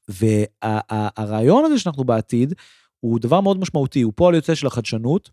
והרעיון 0.08 1.66
הזה 1.66 1.80
שאנחנו 1.80 2.04
בעתיד 2.04 2.54
הוא 3.00 3.20
דבר 3.20 3.42
מאוד 3.42 3.58
משמעותי, 3.60 4.02
הוא 4.02 4.14
פועל 4.16 4.36
יוצא 4.36 4.56
של 4.56 4.68
החדשנות, 4.68 5.30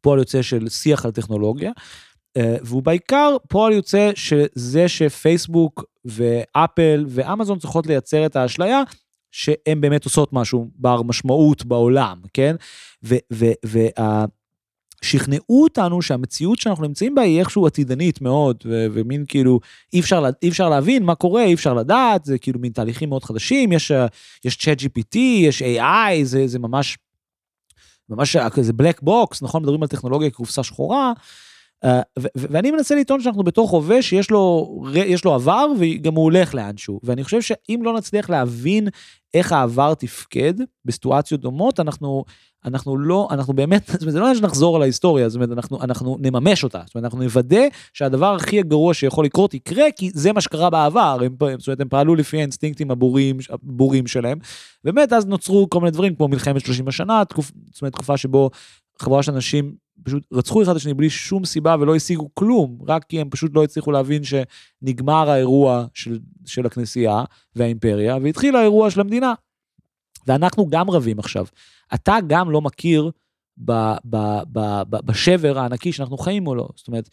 פועל 0.00 0.18
יוצא 0.18 0.42
של 0.42 0.68
שיח 0.68 1.04
על 1.04 1.10
טכנולוגיה, 1.10 1.72
והוא 2.38 2.82
בעיקר 2.82 3.36
פועל 3.48 3.72
יוצא 3.72 4.10
שזה 4.14 4.88
שפייסבוק 4.88 5.84
ואפל 6.04 7.04
ואמזון 7.08 7.58
צריכות 7.58 7.86
לייצר 7.86 8.26
את 8.26 8.36
האשליה 8.36 8.82
שהן 9.30 9.80
באמת 9.80 10.04
עושות 10.04 10.32
משהו 10.32 10.70
בר 10.74 11.02
משמעות 11.02 11.64
בעולם, 11.64 12.20
כן? 12.34 12.56
ושכנעו 15.02 15.62
אותנו 15.62 16.02
שהמציאות 16.02 16.58
שאנחנו 16.58 16.86
נמצאים 16.86 17.14
בה 17.14 17.22
היא 17.22 17.40
איכשהו 17.40 17.66
עתידנית 17.66 18.20
מאוד, 18.20 18.56
ו- 18.66 18.86
ומין 18.92 19.24
כאילו 19.28 19.60
אי 19.92 20.00
אפשר, 20.00 20.20
לה- 20.20 20.30
אי 20.42 20.48
אפשר 20.48 20.68
להבין 20.68 21.02
מה 21.02 21.14
קורה, 21.14 21.44
אי 21.44 21.54
אפשר 21.54 21.74
לדעת, 21.74 22.24
זה 22.24 22.38
כאילו 22.38 22.60
מין 22.60 22.72
תהליכים 22.72 23.08
מאוד 23.08 23.24
חדשים, 23.24 23.72
יש, 23.72 23.90
אה, 23.90 24.06
יש 24.44 24.54
chat 24.54 24.80
GPT, 24.82 25.18
יש 25.18 25.62
AI, 25.62 26.22
זה, 26.22 26.46
זה 26.46 26.58
ממש, 26.58 26.98
ממש 28.08 28.36
כזה 28.36 28.72
black 28.82 29.04
box, 29.04 29.38
נכון? 29.42 29.62
מדברים 29.62 29.82
על 29.82 29.88
טכנולוגיה 29.88 30.30
כקופסה 30.30 30.62
שחורה. 30.62 31.12
ו- 32.18 32.28
ואני 32.36 32.70
מנסה 32.70 32.94
לטעון 32.94 33.20
שאנחנו 33.20 33.42
בתוך 33.42 33.70
הווה 33.70 34.02
שיש 34.02 34.30
לו, 34.30 34.74
יש 34.94 35.24
לו 35.24 35.34
עבר 35.34 35.66
וגם 35.78 36.14
הוא 36.14 36.24
הולך 36.24 36.54
לאנשהו. 36.54 37.00
ואני 37.02 37.24
חושב 37.24 37.40
שאם 37.40 37.80
לא 37.82 37.96
נצליח 37.96 38.30
להבין 38.30 38.88
איך 39.34 39.52
העבר 39.52 39.94
תפקד 39.94 40.54
בסיטואציות 40.84 41.40
דומות, 41.40 41.80
אנחנו, 41.80 42.24
אנחנו 42.64 42.98
לא, 42.98 43.28
אנחנו 43.30 43.52
באמת, 43.52 43.86
זאת 43.86 44.02
אומרת, 44.02 44.12
זה 44.12 44.20
לא 44.20 44.24
עניין 44.24 44.38
שנחזור 44.38 44.76
על 44.76 44.82
ההיסטוריה, 44.82 45.28
זאת 45.28 45.36
אומרת, 45.36 45.50
אנחנו, 45.52 45.82
אנחנו 45.82 46.16
נממש 46.20 46.64
אותה. 46.64 46.82
זאת 46.86 46.94
אומרת, 46.94 47.04
אנחנו 47.04 47.22
נוודא 47.22 47.62
שהדבר 47.92 48.34
הכי 48.34 48.62
גרוע 48.62 48.94
שיכול 48.94 49.24
לקרות 49.24 49.54
יקרה, 49.54 49.84
כי 49.96 50.10
זה 50.14 50.32
מה 50.32 50.40
שקרה 50.40 50.70
בעבר. 50.70 51.18
הם, 51.24 51.36
זאת 51.58 51.68
אומרת, 51.68 51.80
הם 51.80 51.88
פעלו 51.88 52.14
לפי 52.14 52.36
האינסטינקטים 52.36 52.90
הבורים, 52.90 53.38
הבורים 53.50 54.06
שלהם. 54.06 54.38
באמת, 54.84 55.12
אז 55.12 55.26
נוצרו 55.26 55.70
כל 55.70 55.80
מיני 55.80 55.90
דברים, 55.90 56.14
כמו 56.14 56.28
מלחמת 56.28 56.64
30 56.64 56.88
השנה, 56.88 57.24
תקופ, 57.24 57.52
זאת 57.72 57.82
אומרת, 57.82 57.92
תקופה 57.92 58.16
שבו 58.16 58.50
חבורה 58.98 59.22
של 59.22 59.32
אנשים 59.32 59.74
פשוט 60.04 60.26
רצחו 60.32 60.62
אחד 60.62 60.70
את 60.70 60.76
השני 60.76 60.94
בלי 60.94 61.10
שום 61.10 61.44
סיבה 61.44 61.76
ולא 61.80 61.96
השיגו 61.96 62.28
כלום, 62.34 62.78
רק 62.88 63.04
כי 63.04 63.20
הם 63.20 63.30
פשוט 63.30 63.50
לא 63.54 63.64
הצליחו 63.64 63.92
להבין 63.92 64.22
שנגמר 64.24 65.30
האירוע 65.30 65.86
של, 65.94 66.18
של 66.46 66.66
הכנסייה 66.66 67.24
והאימפריה, 67.56 68.16
והתחיל 68.22 68.56
האירוע 68.56 68.90
של 68.90 69.00
המדינה. 69.00 69.34
ואנחנו 70.26 70.68
גם 70.68 70.90
רבים 70.90 71.18
עכשיו. 71.18 71.46
אתה 71.94 72.16
גם 72.26 72.50
לא 72.50 72.60
מכיר 72.60 73.10
ב, 73.58 73.72
ב, 74.04 74.16
ב, 74.52 74.60
ב, 74.90 74.96
בשבר 75.04 75.58
הענקי 75.58 75.92
שאנחנו 75.92 76.18
חיים 76.18 76.44
מולו. 76.44 76.68
זאת 76.76 76.88
אומרת, 76.88 77.08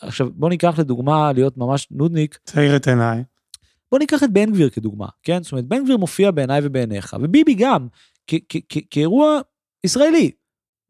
עכשיו 0.00 0.28
בוא 0.34 0.48
ניקח 0.48 0.78
לדוגמה 0.78 1.32
להיות 1.32 1.56
ממש 1.56 1.88
נודניק, 1.90 2.38
תאיר 2.44 2.76
את 2.76 2.88
עיניי. 2.88 3.24
בוא 3.92 3.98
ניקח 3.98 4.24
את 4.24 4.32
בן 4.32 4.52
גביר 4.52 4.70
כדוגמה, 4.70 5.06
כן? 5.22 5.42
זאת 5.42 5.52
אומרת, 5.52 5.64
בן 5.64 5.84
גביר 5.84 5.96
מופיע 5.96 6.30
בעיניי 6.30 6.60
ובעיניך, 6.64 7.16
וביבי 7.20 7.54
גם, 7.54 7.88
כאירוע 8.90 9.40
ישראלי. 9.84 10.30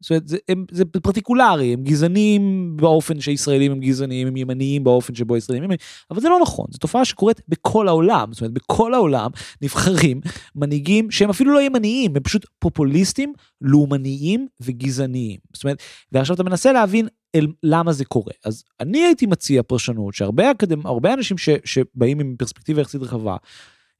זאת 0.01 0.09
אומרת, 0.09 0.27
זה, 0.27 0.37
הם, 0.49 0.65
זה 0.71 0.85
פרטיקולרי, 0.85 1.73
הם 1.73 1.83
גזענים 1.83 2.73
באופן 2.77 3.21
שישראלים 3.21 3.71
הם 3.71 3.79
גזענים, 3.79 4.27
הם 4.27 4.37
ימניים 4.37 4.83
באופן 4.83 5.15
שבו 5.15 5.37
ישראלים 5.37 5.63
הם 5.63 5.77
אבל 6.11 6.21
זה 6.21 6.29
לא 6.29 6.39
נכון, 6.41 6.65
זו 6.69 6.77
תופעה 6.77 7.05
שקורית 7.05 7.41
בכל 7.47 7.87
העולם, 7.87 8.33
זאת 8.33 8.41
אומרת, 8.41 8.53
בכל 8.53 8.93
העולם 8.93 9.31
נבחרים 9.61 10.21
מנהיגים 10.55 11.11
שהם 11.11 11.29
אפילו 11.29 11.53
לא 11.53 11.61
ימניים, 11.61 12.15
הם 12.15 12.23
פשוט 12.23 12.45
פופוליסטים, 12.59 13.33
לאומניים 13.61 14.47
וגזעניים. 14.61 15.39
זאת 15.53 15.63
אומרת, 15.63 15.83
ועכשיו 16.11 16.35
אתה 16.35 16.43
מנסה 16.43 16.71
להבין 16.71 17.07
אל, 17.35 17.47
למה 17.63 17.93
זה 17.93 18.05
קורה. 18.05 18.33
אז 18.45 18.63
אני 18.79 18.99
הייתי 18.99 19.25
מציע 19.25 19.63
פרשנות 19.63 20.13
שהרבה 20.13 20.51
אקדמ... 20.51 20.81
אנשים 21.13 21.37
ש, 21.37 21.49
שבאים 21.65 22.19
עם 22.19 22.35
פרספקטיבה 22.37 22.81
יחסית 22.81 23.01
רחבה, 23.01 23.37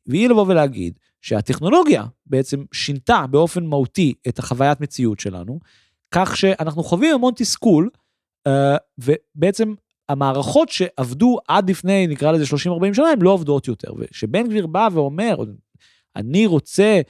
והיא 0.08 0.30
לבוא 0.30 0.46
ולהגיד 0.48 0.94
שהטכנולוגיה 1.22 2.06
בעצם 2.26 2.64
שינתה 2.74 3.26
באופן 3.28 3.66
מהותי 3.66 4.14
את 4.28 4.40
החוויית 4.40 4.82
מציאות 4.82 5.20
שלנו, 5.20 5.60
כך 6.12 6.38
שאנחנו 6.38 6.84
חווים 6.84 7.16
המון 7.16 7.34
תסכול, 7.36 7.90
אה, 8.48 8.78
ובעצם 8.98 9.74
המערכות 10.10 10.70
שעבדו 10.70 11.38
עד 11.48 11.70
לפני, 11.70 12.08
נקרא 12.08 12.32
לזה 12.32 12.46
30-40 12.46 12.94
שנה, 12.94 13.10
הן 13.10 13.22
לא 13.22 13.30
עובדות 13.30 13.68
יותר. 13.68 13.94
וכשבן 13.98 14.48
גביר 14.48 14.68
בא 14.68 14.90
ואומר, 14.94 15.36
אני 16.16 16.46
רוצה 16.46 17.02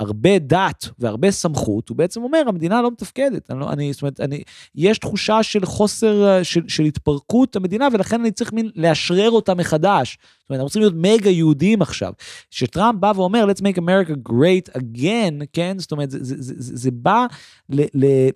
הרבה 0.00 0.38
דת 0.38 0.88
והרבה 0.98 1.30
סמכות, 1.30 1.88
הוא 1.88 1.96
בעצם 1.96 2.22
אומר, 2.22 2.42
המדינה 2.46 2.82
לא 2.82 2.90
מתפקדת. 2.90 3.50
אני, 3.50 3.60
לא, 3.60 3.70
אני, 3.70 3.92
זאת 3.92 4.02
אומרת, 4.02 4.20
אני, 4.20 4.42
יש 4.74 4.98
תחושה 4.98 5.42
של 5.42 5.66
חוסר, 5.66 6.42
של, 6.42 6.68
של 6.68 6.82
התפרקות 6.82 7.56
המדינה, 7.56 7.88
ולכן 7.92 8.20
אני 8.20 8.30
צריך 8.30 8.52
מין 8.52 8.70
לאשרר 8.76 9.30
אותה 9.30 9.54
מחדש. 9.54 10.18
זאת 10.40 10.50
אומרת, 10.50 10.60
אנחנו 10.60 10.70
צריכים 10.70 10.82
להיות 10.82 11.20
מגה 11.20 11.30
יהודים 11.30 11.82
עכשיו. 11.82 12.12
שטראמפ 12.50 13.00
בא 13.00 13.12
ואומר, 13.16 13.46
let's 13.50 13.60
make 13.60 13.78
America 13.78 14.30
great 14.30 14.78
again, 14.78 15.44
כן? 15.52 15.76
זאת 15.78 15.92
אומרת, 15.92 16.10
זה, 16.10 16.18
זה, 16.24 16.34
זה, 16.38 16.54
זה, 16.56 16.76
זה 16.76 16.90
בא 16.90 17.26
ל... 17.70 17.82
ל 17.94 18.28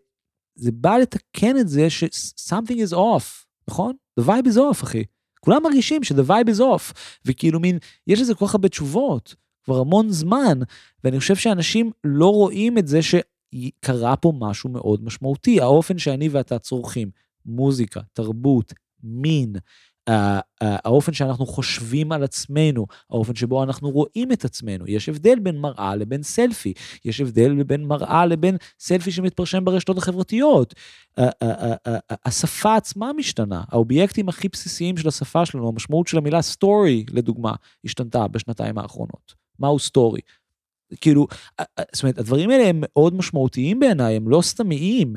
זה 0.58 0.72
בא 0.72 0.96
לתקן 0.96 1.58
את 1.58 1.68
זה 1.68 1.90
ש-something 1.90 2.88
is 2.88 2.94
off, 2.94 3.44
נכון? 3.68 3.92
The 4.20 4.22
vibe 4.22 4.46
is 4.46 4.56
off, 4.56 4.82
אחי. 4.82 5.04
כולם 5.40 5.62
מרגישים 5.62 6.04
ש-the 6.04 6.28
vibe 6.28 6.48
is 6.56 6.60
off, 6.60 6.92
וכאילו 7.24 7.60
מין, 7.60 7.78
יש 8.06 8.20
לזה 8.20 8.34
כל 8.34 8.46
כך 8.46 8.54
הרבה 8.54 8.68
תשובות. 8.68 9.34
כבר 9.64 9.80
המון 9.80 10.10
זמן, 10.10 10.58
ואני 11.04 11.18
חושב 11.18 11.36
שאנשים 11.36 11.90
לא 12.04 12.26
רואים 12.26 12.78
את 12.78 12.88
זה 12.88 13.00
שקרה 13.02 14.16
פה 14.16 14.32
משהו 14.38 14.70
מאוד 14.70 15.04
משמעותי, 15.04 15.60
האופן 15.60 15.98
שאני 15.98 16.28
ואתה 16.28 16.58
צורכים, 16.58 17.10
מוזיקה, 17.46 18.00
תרבות, 18.12 18.72
מין, 19.02 19.56
האופן 20.60 21.12
שאנחנו 21.12 21.46
חושבים 21.46 22.12
על 22.12 22.22
עצמנו, 22.22 22.86
האופן 23.10 23.34
שבו 23.34 23.62
אנחנו 23.62 23.90
רואים 23.90 24.32
את 24.32 24.44
עצמנו. 24.44 24.84
יש 24.88 25.08
הבדל 25.08 25.38
בין 25.38 25.58
מראה 25.58 25.96
לבין 25.96 26.22
סלפי, 26.22 26.72
יש 27.04 27.20
הבדל 27.20 27.62
בין 27.62 27.84
מראה 27.84 28.26
לבין 28.26 28.56
סלפי 28.80 29.10
שמתפרשם 29.10 29.64
ברשתות 29.64 29.98
החברתיות. 29.98 30.74
השפה 32.24 32.76
עצמה 32.76 33.10
משתנה, 33.16 33.62
האובייקטים 33.68 34.28
הכי 34.28 34.48
בסיסיים 34.48 34.96
של 34.96 35.08
השפה 35.08 35.46
שלנו, 35.46 35.68
המשמעות 35.68 36.06
של 36.06 36.18
המילה 36.18 36.42
סטורי, 36.42 37.04
לדוגמה, 37.10 37.52
השתנתה 37.84 38.28
בשנתיים 38.28 38.78
האחרונות. 38.78 39.34
מהו 39.58 39.78
סטורי. 39.78 40.20
כאילו, 41.00 41.26
זאת 41.92 42.02
אומרת, 42.02 42.18
הדברים 42.18 42.50
האלה 42.50 42.68
הם 42.68 42.78
מאוד 42.80 43.14
משמעותיים 43.14 43.80
בעיניי, 43.80 44.16
הם 44.16 44.28
לא 44.28 44.42
סתמיים, 44.42 45.14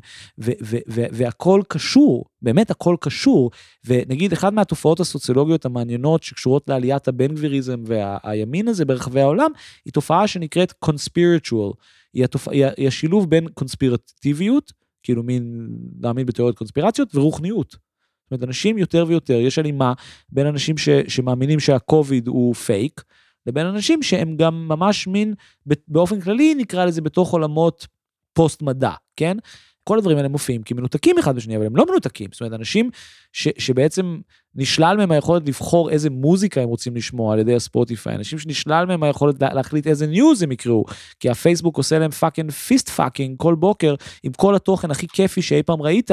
והכל 0.88 1.62
קשור, 1.68 2.26
באמת 2.42 2.72
הכל 2.72 2.96
קשור. 3.02 3.52
ונגיד, 3.86 4.34
אחת 4.34 4.54
מהתופעות 4.54 5.00
הסוציולוגיות 5.00 5.66
המעניינות 5.66 6.24
שקשורות 6.24 6.70
לעליית 6.70 7.08
הבן 7.08 7.36
גביריזם 7.36 7.84
והימין 7.86 8.68
הזה 8.68 8.86
ברחבי 8.86 9.22
העולם, 9.22 9.52
היא 9.86 9.94
תופעה 9.94 10.28
שנקראת 10.28 10.72
conspiritual. 10.72 11.72
היא, 12.14 12.24
התופ... 12.24 12.48
היא 12.48 12.88
השילוב 12.88 13.30
בין 13.30 13.48
קונספירטיביות, 13.48 14.74
כאילו 15.04 15.24
מין 15.24 15.70
להאמין 16.02 16.26
בתיאוריות 16.26 16.58
קונספירציות, 16.58 17.16
ורוחניות. 17.16 17.72
זאת 17.72 18.32
אומרת, 18.32 18.44
אנשים 18.44 18.78
יותר 18.78 19.06
ויותר, 19.08 19.34
יש 19.34 19.60
הלימה 19.60 19.94
בין 20.30 20.48
אנשים 20.48 20.78
ש... 20.78 20.90
שמאמינים 21.08 21.60
שהקוביד 21.60 22.28
הוא 22.28 22.56
פייק, 22.56 23.04
לבין 23.48 23.66
אנשים 23.66 24.04
שהם 24.04 24.36
גם 24.38 24.68
ממש 24.68 25.08
מין, 25.08 25.34
באופן 25.88 26.22
כללי 26.22 26.56
נקרא 26.56 26.86
לזה 26.86 27.02
בתוך 27.02 27.32
עולמות 27.32 27.88
פוסט 28.34 28.62
מדע, 28.62 28.92
כן? 29.16 29.38
כל 29.84 29.98
הדברים 29.98 30.18
האלה 30.18 30.30
מופיעים 30.30 30.64
כמנותקים 30.64 31.18
אחד 31.18 31.36
בשני, 31.36 31.58
אבל 31.58 31.66
הם 31.66 31.76
לא 31.76 31.86
מנותקים. 31.90 32.30
זאת 32.32 32.42
אומרת, 32.42 32.54
אנשים 32.54 32.90
ש, 33.34 33.48
שבעצם 33.58 34.20
נשלל 34.56 34.98
מהם 34.98 35.12
היכולת 35.12 35.48
לבחור 35.48 35.90
איזה 35.90 36.10
מוזיקה 36.10 36.62
הם 36.62 36.70
רוצים 36.70 36.96
לשמוע 36.96 37.34
על 37.34 37.40
ידי 37.40 37.56
הספוטיפיי, 37.56 38.16
אנשים 38.16 38.40
שנשלל 38.40 38.86
מהם 38.86 39.04
היכולת 39.04 39.36
להחליט 39.42 39.88
איזה 39.88 40.08
news 40.08 40.44
הם 40.44 40.52
יקראו, 40.52 40.86
כי 41.20 41.30
הפייסבוק 41.30 41.78
עושה 41.78 42.00
להם 42.00 42.12
fucking 42.12 42.52
fist 42.52 42.90
fucking 42.90 43.38
כל 43.38 43.56
בוקר 43.56 43.96
עם 44.24 44.32
כל 44.32 44.56
התוכן 44.56 44.92
הכי 44.92 45.08
כיפי 45.08 45.42
שאי 45.42 45.64
פעם 45.64 45.82
ראית, 45.82 46.12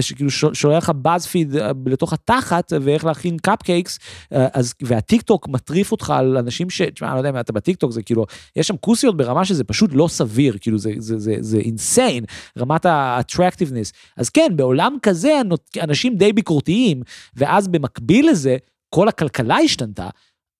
שכאילו 0.00 0.30
שולח 0.30 0.82
לך 0.82 0.92
BuzzFeed 0.96 1.56
אה, 1.56 1.70
לתוך 1.86 2.12
התחת 2.12 2.72
ואיך 2.80 3.04
להכין 3.04 3.36
קפקייקס, 3.42 3.98
אה, 4.32 4.46
אז, 4.52 4.74
והטיק 4.82 5.22
טוק 5.22 5.48
מטריף 5.48 5.92
אותך 5.92 6.10
על 6.10 6.36
אנשים 6.36 6.70
ש... 6.70 6.82
תשמע, 6.82 7.08
אני 7.08 7.14
לא 7.14 7.20
יודע 7.20 7.30
אם 7.30 7.40
אתה 7.40 7.52
בטיק 7.52 7.76
טוק, 7.76 7.92
זה 7.92 8.02
כאילו, 8.02 8.26
יש 8.56 8.68
שם 8.68 8.76
כוסיות 8.76 9.16
ברמה 9.16 9.44
שזה 9.44 9.64
פשוט 9.64 9.90
לא 9.94 10.08
סביר, 10.08 10.56
כאילו 10.60 10.78
זה, 10.78 10.90
זה, 10.98 11.18
זה, 11.18 11.34
זה 11.40 11.58
insane, 11.58 12.24
רמת 12.58 12.86
ה-attractiveness. 12.86 13.92
אז 14.16 14.30
כן, 14.30 14.48
בעולם 14.56 14.96
כזה 15.02 15.40
אנשים 15.80 16.16
די 16.16 16.32
ביקורתיים, 16.32 17.02
ואז 17.36 17.68
במקביל 17.80 18.30
לזה, 18.30 18.56
כל 18.94 19.08
הכלכלה 19.08 19.56
השתנתה, 19.56 20.08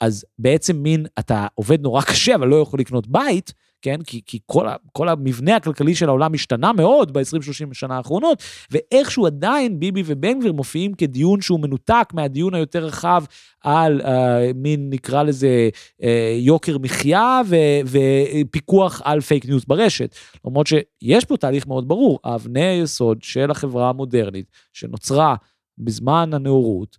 אז 0.01 0.25
בעצם 0.39 0.77
מין, 0.77 1.07
אתה 1.19 1.47
עובד 1.55 1.81
נורא 1.81 2.03
קשה, 2.03 2.35
אבל 2.35 2.49
לא 2.49 2.57
יכול 2.57 2.81
לקנות 2.81 3.07
בית, 3.07 3.53
כן? 3.83 4.03
כי, 4.03 4.21
כי 4.27 4.39
כל, 4.47 4.69
ה, 4.69 4.77
כל 4.93 5.09
המבנה 5.09 5.57
הכלכלי 5.57 5.95
של 5.95 6.09
העולם 6.09 6.35
השתנה 6.35 6.73
מאוד 6.73 7.13
ב-20-30 7.13 7.75
שנה 7.75 7.97
האחרונות, 7.97 8.43
ואיכשהו 8.71 9.27
עדיין 9.27 9.81
ביבי 9.81 10.03
ובן 10.07 10.39
גביר 10.39 10.53
מופיעים 10.53 10.95
כדיון 10.95 11.41
שהוא 11.41 11.61
מנותק 11.61 12.09
מהדיון 12.15 12.55
היותר 12.55 12.85
רחב 12.85 13.25
על 13.65 14.01
אה, 14.01 14.51
מין, 14.55 14.91
נקרא 14.91 15.23
לזה, 15.23 15.69
אה, 16.03 16.37
יוקר 16.39 16.79
מחיה 16.79 17.41
ו, 17.47 17.57
ופיקוח 17.85 19.03
על 19.05 19.21
פייק 19.21 19.47
ניוז 19.47 19.65
ברשת. 19.65 20.15
למרות 20.45 20.67
שיש 20.67 21.25
פה 21.25 21.37
תהליך 21.37 21.67
מאוד 21.67 21.89
ברור, 21.89 22.19
אבני 22.25 22.65
היסוד 22.65 23.23
של 23.23 23.51
החברה 23.51 23.89
המודרנית, 23.89 24.47
שנוצרה 24.73 25.35
בזמן 25.79 26.31
הנאורות, 26.35 26.99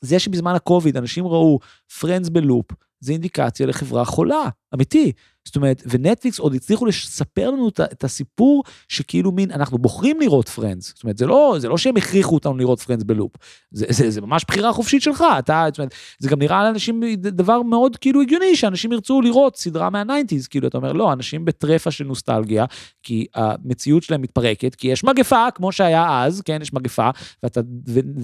זה 0.00 0.18
שבזמן 0.18 0.54
הקוביד 0.54 0.96
אנשים 0.96 1.26
ראו 1.26 1.58
Friends 2.00 2.28
ב 2.28 2.34
loop, 2.34 2.66
זה 3.00 3.12
אינדיקציה 3.12 3.66
לחברה 3.66 4.04
חולה, 4.04 4.48
אמיתי. 4.74 5.12
זאת 5.48 5.56
אומרת, 5.56 5.82
ונטפליקס 5.86 6.38
עוד 6.38 6.54
הצליחו 6.54 6.86
לספר 6.86 7.50
לנו 7.50 7.68
את 7.68 8.04
הסיפור 8.04 8.64
שכאילו 8.88 9.32
מין, 9.32 9.50
אנחנו 9.50 9.78
בוחרים 9.78 10.20
לראות 10.20 10.48
Friends. 10.48 10.92
זאת 10.94 11.02
אומרת, 11.04 11.18
זה 11.18 11.26
לא, 11.26 11.56
זה 11.58 11.68
לא 11.68 11.78
שהם 11.78 11.96
הכריחו 11.96 12.34
אותנו 12.34 12.56
לראות 12.56 12.80
Friends 12.80 13.02
ב 13.02 13.07
loop. 13.07 13.32
זה, 13.70 13.86
זה, 13.88 14.10
זה 14.10 14.20
ממש 14.20 14.44
בחירה 14.48 14.72
חופשית 14.72 15.02
שלך. 15.02 15.24
אתה, 15.38 15.64
זאת 15.68 15.78
אומרת, 15.78 15.94
זה 16.18 16.28
גם 16.28 16.38
נראה 16.38 16.64
לאנשים 16.64 17.02
דבר 17.16 17.62
מאוד 17.62 17.96
כאילו 17.96 18.22
הגיוני, 18.22 18.56
שאנשים 18.56 18.92
ירצו 18.92 19.20
לראות 19.20 19.56
סדרה 19.56 19.90
מה 19.90 20.01
nineties. 20.01 20.48
כאילו, 20.48 20.68
אתה 20.68 20.78
אומר, 20.78 20.92
לא, 20.92 21.12
אנשים 21.12 21.44
בטרפה 21.44 21.90
של 21.90 22.04
נוסטלגיה, 22.04 22.64
כי 23.02 23.26
המציאות 23.34 24.02
שלהם 24.02 24.22
מתפרקת, 24.22 24.74
כי 24.74 24.88
יש 24.88 25.04
מגפה, 25.04 25.46
כמו 25.54 25.72
שהיה 25.72 26.24
אז, 26.24 26.42
כן, 26.44 26.58
יש 26.62 26.72
מגפה, 26.72 27.10
ואתה, 27.42 27.60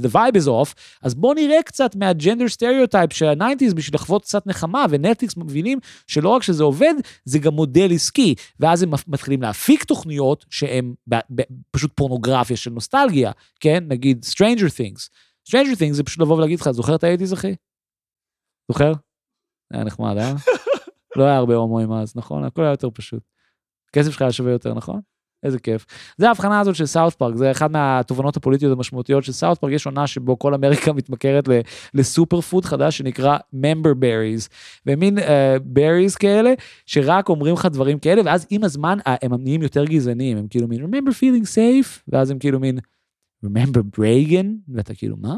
the 0.03 0.09
vibe 0.13 0.37
is 0.37 0.47
off, 0.47 0.75
אז 1.03 1.15
בוא 1.15 1.35
נראה 1.35 1.63
קצת 1.65 1.97
מה 1.97 2.10
gender 2.10 2.49
stereotype 2.49 3.13
של 3.13 3.27
ה 3.27 3.32
nineties 3.32 3.75
בשביל 3.75 3.95
לחוות 3.95 4.23
קצת 4.23 4.47
נחמה, 4.47 4.85
ונטפליקס 4.91 5.37
מבינים 5.37 5.79
שלא 6.07 6.29
רק 6.29 6.43
שזה 6.43 6.65
עובד, 6.65 6.95
זה 7.25 7.39
גם 7.39 7.55
מודל 7.55 7.93
עסקי, 7.95 8.35
ואז 8.61 8.83
הם 8.83 8.91
מתחילים 9.07 9.43
להפיק 9.43 9.85
תוכניות 9.85 10.45
שהן 10.51 10.95
פשוט 11.71 11.93
פורנוגרפיה 11.97 12.57
של 12.57 12.71
נוסטלגיה, 12.71 13.33
כן? 13.61 13.85
נגיד 13.89 14.25
Stranger 14.25 14.69
Things. 14.69 15.09
Stranger 15.49 15.77
Things 15.77 15.93
זה 15.93 16.05
פשוט 16.05 16.21
לבוא 16.21 16.37
ולהגיד 16.37 16.61
לך, 16.61 16.71
זוכר 16.71 16.95
את 16.95 17.05
ה 17.05 17.08
eighties 17.08 17.33
אחי? 17.33 17.55
זוכר? 18.73 18.93
היה 19.73 19.85
נחמד, 19.85 20.17
אה? 20.19 20.33
לא 21.17 21.25
היה 21.25 21.37
הרבה 21.37 21.55
הומואים 21.55 21.93
אז, 21.93 22.17
נכון? 22.17 22.45
הכל 22.45 22.63
היה 22.63 22.71
יותר 22.71 22.89
פשוט. 22.95 23.23
כסף 23.93 24.11
שלך 24.11 24.23
היה 24.23 24.33
שווה 24.33 24.53
יותר, 24.53 24.75
נכון? 24.75 25.01
איזה 25.45 25.59
כיף. 25.59 25.87
זה 26.19 26.29
ההבחנה 26.29 26.61
הזאת 26.61 26.75
של 26.75 26.87
South 26.87 27.15
Park, 27.15 27.37
זה 27.37 27.51
אחת 27.51 27.71
מהתובנות 27.71 28.37
הפוליטיות 28.37 28.73
המשמעותיות 28.73 29.25
של 29.25 29.33
South 29.33 29.59
Park, 29.59 29.73
יש 29.73 29.87
עונה 29.87 30.07
שבו 30.07 30.39
כל 30.39 30.55
אמריקה 30.55 30.93
מתמכרת 30.99 31.49
ל 31.95 32.41
superfood 32.41 32.65
חדש 32.65 32.99
שנקרא 32.99 33.37
Member 33.53 33.95
Berries, 33.95 34.49
ומין 34.87 35.19
berries 35.65 36.15
uh, 36.15 36.19
כאלה, 36.19 36.53
שרק 36.87 37.29
אומרים 37.29 37.55
לך 37.55 37.67
דברים 37.67 37.99
כאלה, 37.99 38.23
ואז 38.25 38.47
עם 38.51 38.65
הזמן 38.65 38.99
uh, 39.01 39.11
הם 39.23 39.35
נהיים 39.43 39.63
יותר 39.63 39.85
גזעניים, 39.85 40.37
הם 40.37 40.47
כאילו 40.49 40.69
מין 40.69 40.85
remember 40.85 41.11
feeling 41.11 41.45
safe, 41.45 42.01
ואז 42.09 42.31
הם 42.31 42.39
כאילו 42.39 42.61
מין 42.61 42.79
remember 43.47 43.99
Reagan, 43.99 44.47
ואתה 44.69 44.95
כאילו 44.95 45.17
מה? 45.17 45.37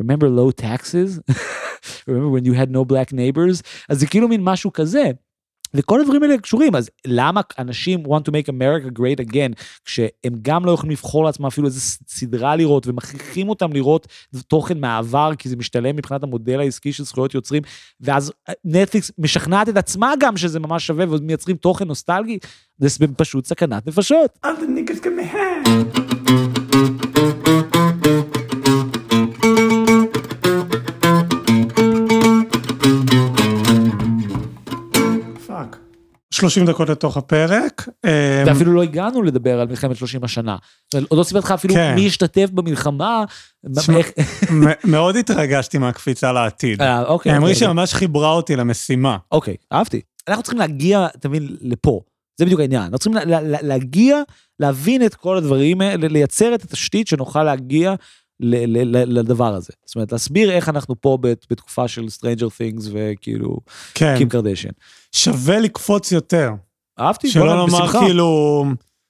remember 0.00 0.26
low 0.26 0.62
taxes? 0.62 1.20
remember 2.08 2.28
when 2.28 2.44
you 2.44 2.54
had 2.54 2.70
no 2.70 2.84
black 2.84 3.12
neighbors? 3.12 3.62
אז 3.88 4.00
זה 4.00 4.06
כאילו 4.06 4.28
מין 4.28 4.40
משהו 4.44 4.72
כזה. 4.72 5.10
וכל 5.74 6.00
הדברים 6.00 6.22
האלה 6.22 6.38
קשורים, 6.38 6.76
אז 6.76 6.90
למה 7.06 7.40
אנשים 7.58 8.02
want 8.06 8.28
to 8.28 8.30
make 8.30 8.48
America 8.48 8.98
great 8.98 9.30
again, 9.30 9.52
כשהם 9.84 10.34
גם 10.42 10.64
לא 10.64 10.72
יכולים 10.72 10.90
לבחור 10.90 11.24
לעצמם 11.24 11.46
אפילו 11.46 11.66
איזה 11.66 11.80
סדרה 12.08 12.56
לראות, 12.56 12.86
ומכריחים 12.86 13.48
אותם 13.48 13.72
לראות 13.72 14.06
תוכן 14.48 14.80
מהעבר, 14.80 15.30
כי 15.38 15.48
זה 15.48 15.56
משתלם 15.56 15.96
מבחינת 15.96 16.22
המודל 16.22 16.60
העסקי 16.60 16.92
של 16.92 17.04
זכויות 17.04 17.34
יוצרים, 17.34 17.62
ואז 18.00 18.32
נטפליקס 18.64 19.10
משכנעת 19.18 19.68
את 19.68 19.76
עצמה 19.76 20.12
גם 20.20 20.36
שזה 20.36 20.60
ממש 20.60 20.86
שווה, 20.86 21.04
ומייצרים 21.10 21.56
תוכן 21.56 21.86
נוסטלגי, 21.86 22.38
זה 22.78 23.06
פשוט 23.16 23.46
סכנת 23.46 23.86
נפשות. 23.86 24.38
30 36.34 36.66
דקות 36.66 36.88
לתוך 36.88 37.16
הפרק. 37.16 37.88
אה, 38.04 38.44
ואפילו 38.46 38.72
לא 38.72 38.82
הגענו 38.82 39.22
לדבר 39.22 39.60
על 39.60 39.68
מלחמת 39.68 39.96
30 39.96 40.24
השנה. 40.24 40.56
עוד 41.08 41.18
לא 41.18 41.24
סיפרתי 41.24 41.44
לך 41.46 41.50
אפילו 41.52 41.74
כן. 41.74 41.94
מי 41.94 42.06
השתתף 42.06 42.50
במלחמה. 42.52 43.24
מ- 44.50 44.90
מאוד 44.90 45.16
התרגשתי 45.16 45.78
מהקפיצה 45.78 46.32
לעתיד. 46.32 46.82
אה, 46.82 47.02
אוקיי. 47.04 47.36
אמרי 47.36 47.52
אוקיי, 47.52 47.66
שממש 47.66 47.94
חיברה 47.94 48.30
אותי 48.32 48.56
למשימה. 48.56 49.16
אוקיי, 49.32 49.56
אהבתי. 49.72 50.00
אנחנו 50.28 50.42
צריכים 50.42 50.58
להגיע, 50.60 51.06
אתה 51.16 51.28
מבין, 51.28 51.56
לפה. 51.60 52.00
זה 52.38 52.44
בדיוק 52.44 52.60
העניין. 52.60 52.82
אנחנו 52.82 52.98
צריכים 52.98 53.14
לה- 53.14 53.40
לה- 53.40 53.58
להגיע, 53.62 54.20
להבין 54.60 55.06
את 55.06 55.14
כל 55.14 55.36
הדברים 55.36 55.80
האלה, 55.80 56.08
לייצר 56.08 56.54
את 56.54 56.62
התשתית 56.64 57.08
שנוכל 57.08 57.42
להגיע 57.44 57.94
לדבר 58.40 59.54
הזה. 59.54 59.72
זאת 59.86 59.96
אומרת, 59.96 60.12
להסביר 60.12 60.50
איך 60.50 60.68
אנחנו 60.68 61.00
פה 61.00 61.18
בת- 61.20 61.46
בתקופה 61.50 61.88
של 61.88 62.04
Stranger 62.18 62.44
Things 62.46 62.88
וכאילו, 62.92 63.56
כן, 63.94 64.14
קים 64.18 64.28
קרדשן. 64.28 64.68
שווה 65.12 65.58
לקפוץ 65.60 66.12
יותר. 66.12 66.50
אהבתי, 67.00 67.28
שלא 67.30 67.44
לומר. 67.56 67.78
כאילו 68.06 68.64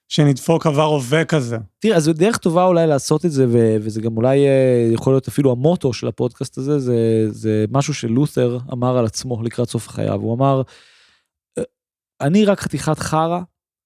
שנדפוק 0.08 0.66
עבר 0.66 0.82
הווה 0.82 1.24
כזה. 1.24 1.56
תראה, 1.78 1.96
אז 1.96 2.04
זו 2.04 2.12
דרך 2.12 2.36
טובה 2.36 2.64
אולי 2.64 2.86
לעשות 2.86 3.24
את 3.24 3.32
זה, 3.32 3.46
ו- 3.48 3.76
וזה 3.80 4.00
גם 4.00 4.16
אולי 4.16 4.46
אה, 4.46 4.88
יכול 4.92 5.12
להיות 5.12 5.28
אפילו 5.28 5.52
המוטו 5.52 5.92
של 5.92 6.08
הפודקאסט 6.08 6.58
הזה, 6.58 6.78
זה, 6.78 6.96
זה 7.30 7.64
משהו 7.70 7.94
שלותר 7.94 8.58
אמר 8.72 8.98
על 8.98 9.04
עצמו 9.06 9.42
לקראת 9.42 9.68
סוף 9.70 9.88
חייו. 9.88 10.20
הוא 10.20 10.34
אמר, 10.34 10.62
"אה, 11.58 11.62
אני 12.20 12.44
רק 12.44 12.60
חתיכת 12.60 12.98
חרא 12.98 13.40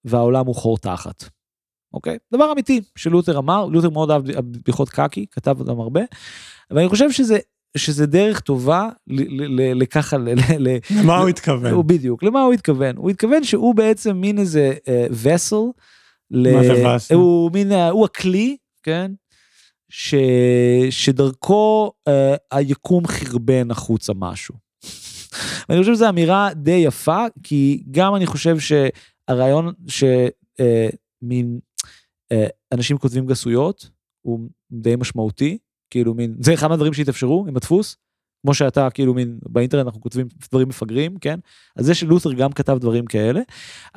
והעולם 0.05 0.47
הוא 0.47 0.55
חור 0.55 0.79
תחת. 0.79 1.25
אוקיי? 1.93 2.19
דבר 2.33 2.53
אמיתי 2.53 2.81
שלותר 2.97 3.39
אמר, 3.39 3.67
לותר 3.67 3.91
מאוד 3.91 4.11
אהב 4.11 4.23
בדיחות 4.27 4.89
קקי, 4.89 5.27
כתב 5.31 5.61
אותם 5.61 5.81
הרבה, 5.81 6.01
אבל 6.71 6.81
אני 6.81 6.89
חושב 6.89 7.11
שזה, 7.13 7.39
שזה 7.77 8.07
דרך 8.07 8.41
טובה 8.41 8.89
לככה, 9.75 10.17
למה 10.91 11.19
הוא 11.19 11.29
התכוון? 11.29 11.73
הוא 11.73 11.85
בדיוק, 11.85 12.23
למה 12.23 12.43
הוא 12.43 12.53
התכוון? 12.53 12.97
הוא 12.97 13.11
התכוון 13.11 13.45
שהוא 13.45 13.75
בעצם 13.75 14.17
מין 14.17 14.39
איזה 14.39 14.73
וסל. 15.11 15.57
מה 16.31 16.63
זה 16.63 16.97
vessel? 16.97 17.15
הוא 17.15 17.51
מין, 17.53 17.73
ה- 17.73 17.89
הוא 17.91 18.05
הכלי, 18.05 18.57
כן? 18.83 19.13
ש... 19.91 20.15
שדרכו 20.91 21.93
אה, 22.09 22.35
היקום 22.53 23.07
חרבן 23.07 23.71
החוצה 23.71 24.13
משהו. 24.17 24.55
ואני 25.69 25.81
חושב 25.81 25.95
שזו 25.95 26.09
אמירה 26.09 26.49
די 26.55 26.71
יפה, 26.71 27.25
כי 27.43 27.83
גם 27.91 28.15
אני 28.15 28.27
חושב 28.27 28.57
שהרעיון 28.59 29.73
שמין 29.89 31.59
אה, 31.61 31.68
אנשים 32.73 32.99
כותבים 32.99 33.27
גסויות, 33.27 33.91
הוא 34.23 34.41
די 34.73 34.97
משמעותי, 34.97 35.59
כאילו 35.91 36.15
מין, 36.15 36.37
זה 36.41 36.55
אחד 36.55 36.67
מהדברים 36.67 36.93
שהתאפשרו 36.93 37.45
עם 37.49 37.57
הדפוס, 37.57 37.97
כמו 38.43 38.55
שאתה 38.55 38.91
כאילו 38.91 39.15
מין 39.15 39.39
באינטרנט 39.43 39.87
אנחנו 39.87 40.01
כותבים 40.01 40.27
דברים 40.51 40.69
מפגרים, 40.69 41.17
כן? 41.17 41.39
אז 41.77 41.87
זה 41.87 41.95
שלותר 41.95 42.33
גם 42.33 42.53
כתב 42.53 42.79
דברים 42.81 43.07
כאלה, 43.07 43.41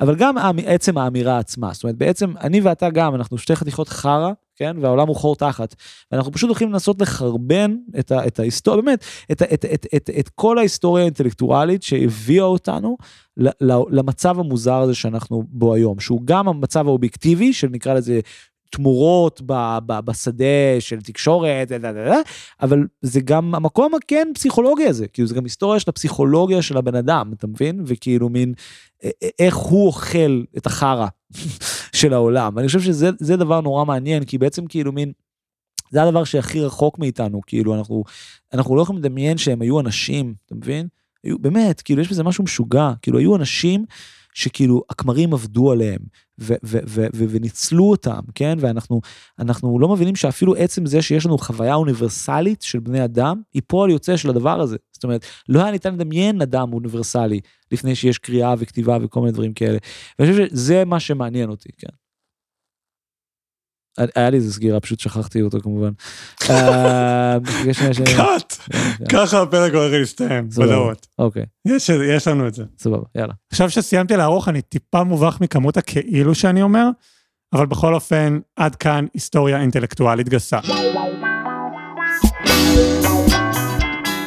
אבל 0.00 0.16
גם 0.16 0.34
עצם 0.66 0.98
האמירה 0.98 1.38
עצמה, 1.38 1.72
זאת 1.72 1.84
אומרת 1.84 1.96
בעצם 1.96 2.32
אני 2.40 2.60
ואתה 2.60 2.90
גם, 2.90 3.14
אנחנו 3.14 3.38
שתי 3.38 3.56
חתיכות 3.56 3.88
חרא, 3.88 4.32
כן? 4.56 4.76
והעולם 4.80 5.08
הוא 5.08 5.16
חור 5.16 5.36
תחת, 5.36 5.74
ואנחנו 6.12 6.32
פשוט 6.32 6.48
הולכים 6.48 6.72
לנסות 6.72 7.00
לחרבן 7.00 7.76
את, 7.98 8.12
ה, 8.12 8.26
את 8.26 8.38
ההיסטוריה, 8.38 8.82
באמת, 8.82 9.04
את, 9.32 9.42
ה- 9.42 9.54
את, 9.54 9.64
את, 9.64 9.86
את, 9.96 10.10
את 10.18 10.28
כל 10.28 10.58
ההיסטוריה 10.58 11.02
האינטלקטואלית 11.04 11.82
שהביאה 11.82 12.44
אותנו 12.44 12.96
למצב 13.90 14.38
המוזר 14.38 14.74
הזה 14.74 14.94
שאנחנו 14.94 15.44
בו 15.48 15.74
היום, 15.74 16.00
שהוא 16.00 16.20
גם 16.24 16.48
המצב 16.48 16.86
האובייקטיבי, 16.86 17.52
שנקרא 17.52 17.94
לזה 17.94 18.20
תמורות 18.70 19.42
ב, 19.46 19.78
ב, 19.86 20.00
בשדה 20.00 20.80
של 20.80 21.00
תקשורת, 21.00 21.72
אבל 22.62 22.86
זה 23.02 23.20
גם 23.20 23.54
המקום 23.54 23.94
הכן 23.94 24.28
פסיכולוגי 24.34 24.86
הזה, 24.86 25.08
כאילו 25.08 25.28
זה 25.28 25.34
גם 25.34 25.44
היסטוריה 25.44 25.80
של 25.80 25.90
הפסיכולוגיה 25.90 26.62
של 26.62 26.76
הבן 26.76 26.94
אדם, 26.94 27.32
אתה 27.32 27.46
מבין? 27.46 27.82
וכאילו 27.86 28.28
מין, 28.28 28.54
איך 29.38 29.56
הוא 29.56 29.86
אוכל 29.86 30.42
את 30.56 30.66
החרא 30.66 31.06
של 31.98 32.12
העולם. 32.12 32.58
אני 32.58 32.66
חושב 32.66 32.80
שזה 32.80 33.10
זה 33.18 33.36
דבר 33.36 33.60
נורא 33.60 33.84
מעניין, 33.84 34.24
כי 34.24 34.38
בעצם 34.38 34.66
כאילו 34.66 34.92
מין, 34.92 35.12
זה 35.90 36.02
הדבר 36.02 36.24
שהכי 36.24 36.60
רחוק 36.60 36.98
מאיתנו, 36.98 37.40
כאילו 37.46 37.74
אנחנו, 37.74 38.04
אנחנו 38.52 38.76
לא 38.76 38.82
יכולים 38.82 39.02
לדמיין 39.02 39.38
שהם 39.38 39.62
היו 39.62 39.80
אנשים, 39.80 40.34
אתה 40.46 40.54
מבין? 40.54 40.88
היו, 41.24 41.38
באמת, 41.38 41.82
כאילו 41.82 42.02
יש 42.02 42.08
בזה 42.08 42.22
משהו 42.22 42.44
משוגע, 42.44 42.92
כאילו 43.02 43.18
היו 43.18 43.36
אנשים 43.36 43.84
שכאילו 44.34 44.82
הכמרים 44.90 45.34
עבדו 45.34 45.72
עליהם 45.72 46.00
ו- 46.40 46.54
ו- 46.64 46.78
ו- 46.86 47.06
ו- 47.14 47.24
וניצלו 47.28 47.90
אותם, 47.90 48.20
כן? 48.34 48.58
ואנחנו 48.60 49.00
אנחנו 49.38 49.78
לא 49.78 49.88
מבינים 49.88 50.16
שאפילו 50.16 50.54
עצם 50.54 50.86
זה 50.86 51.02
שיש 51.02 51.26
לנו 51.26 51.38
חוויה 51.38 51.74
אוניברסלית 51.74 52.62
של 52.62 52.80
בני 52.80 53.04
אדם, 53.04 53.40
היא 53.54 53.62
פועל 53.66 53.90
יוצא 53.90 54.16
של 54.16 54.30
הדבר 54.30 54.60
הזה. 54.60 54.76
זאת 54.92 55.04
אומרת, 55.04 55.24
לא 55.48 55.62
היה 55.62 55.70
ניתן 55.70 55.94
לדמיין 55.94 56.42
אדם 56.42 56.72
אוניברסלי 56.72 57.40
לפני 57.72 57.94
שיש 57.94 58.18
קריאה 58.18 58.54
וכתיבה 58.58 58.98
וכל 59.02 59.20
מיני 59.20 59.32
דברים 59.32 59.52
כאלה. 59.52 59.78
ואני 60.18 60.32
חושב 60.32 60.46
שזה 60.50 60.84
מה 60.84 61.00
שמעניין 61.00 61.50
אותי, 61.50 61.68
כן. 61.78 62.01
היה- 64.14 64.30
לי 64.30 64.36
איזה 64.36 64.52
סגירה, 64.52 64.80
פשוט 64.80 65.00
שכחתי 65.00 65.42
אותו 65.42 65.60
כמובן. 65.60 65.90
אה. 66.50 67.36
קאט! 68.16 68.56
כן, 68.72 68.78
כן. 68.98 69.04
ככה 69.08 69.42
הפרק 69.42 69.72
הולך 69.74 69.92
להסתיים. 69.92 70.48
בדעות. 70.58 71.06
אוקיי, 71.18 71.44
יש 71.66 71.88
יש 71.88 72.28
לנו 72.28 72.48
את 72.48 72.54
זה. 72.54 72.64
סבבה, 72.78 73.04
יאללה. 73.14 73.32
עכשיו 73.52 73.70
שסיימתי 73.70 74.16
לערוך, 74.16 74.48
אני 74.48 74.62
טיפה 74.62 75.04
מובך 75.04 75.38
מכמות 75.40 75.76
הכאילו 75.76 76.34
שאני 76.34 76.62
אומר, 76.62 76.88
אבל 77.52 77.66
בכל 77.66 77.94
אופן, 77.94 78.38
עד 78.56 78.74
כאן 78.76 79.06
היסטוריה 79.14 79.60
אינטלקטואלית 79.60 80.28
גסה. 80.28 80.58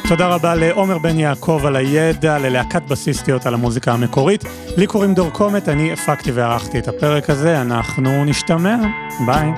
תודה 0.08 0.26
רבה 0.26 0.54
לעומר 0.54 0.98
בן 0.98 1.18
יעקב 1.18 1.62
על 1.66 1.76
הידע, 1.76 2.38
ללהקת 2.38 2.82
בסיסטיות 2.82 3.46
על 3.46 3.54
המוזיקה 3.54 3.92
המקורית. 3.92 4.44
לי 4.76 4.86
קוראים 4.86 5.14
דור 5.14 5.30
קומט, 5.30 5.68
אני 5.68 5.92
הפקתי 5.92 6.30
וערכתי 6.32 6.78
את 6.78 6.88
הפרק 6.88 7.30
הזה, 7.30 7.60
אנחנו 7.60 8.24
נשתמע, 8.24 8.76
ביי. 9.26 9.52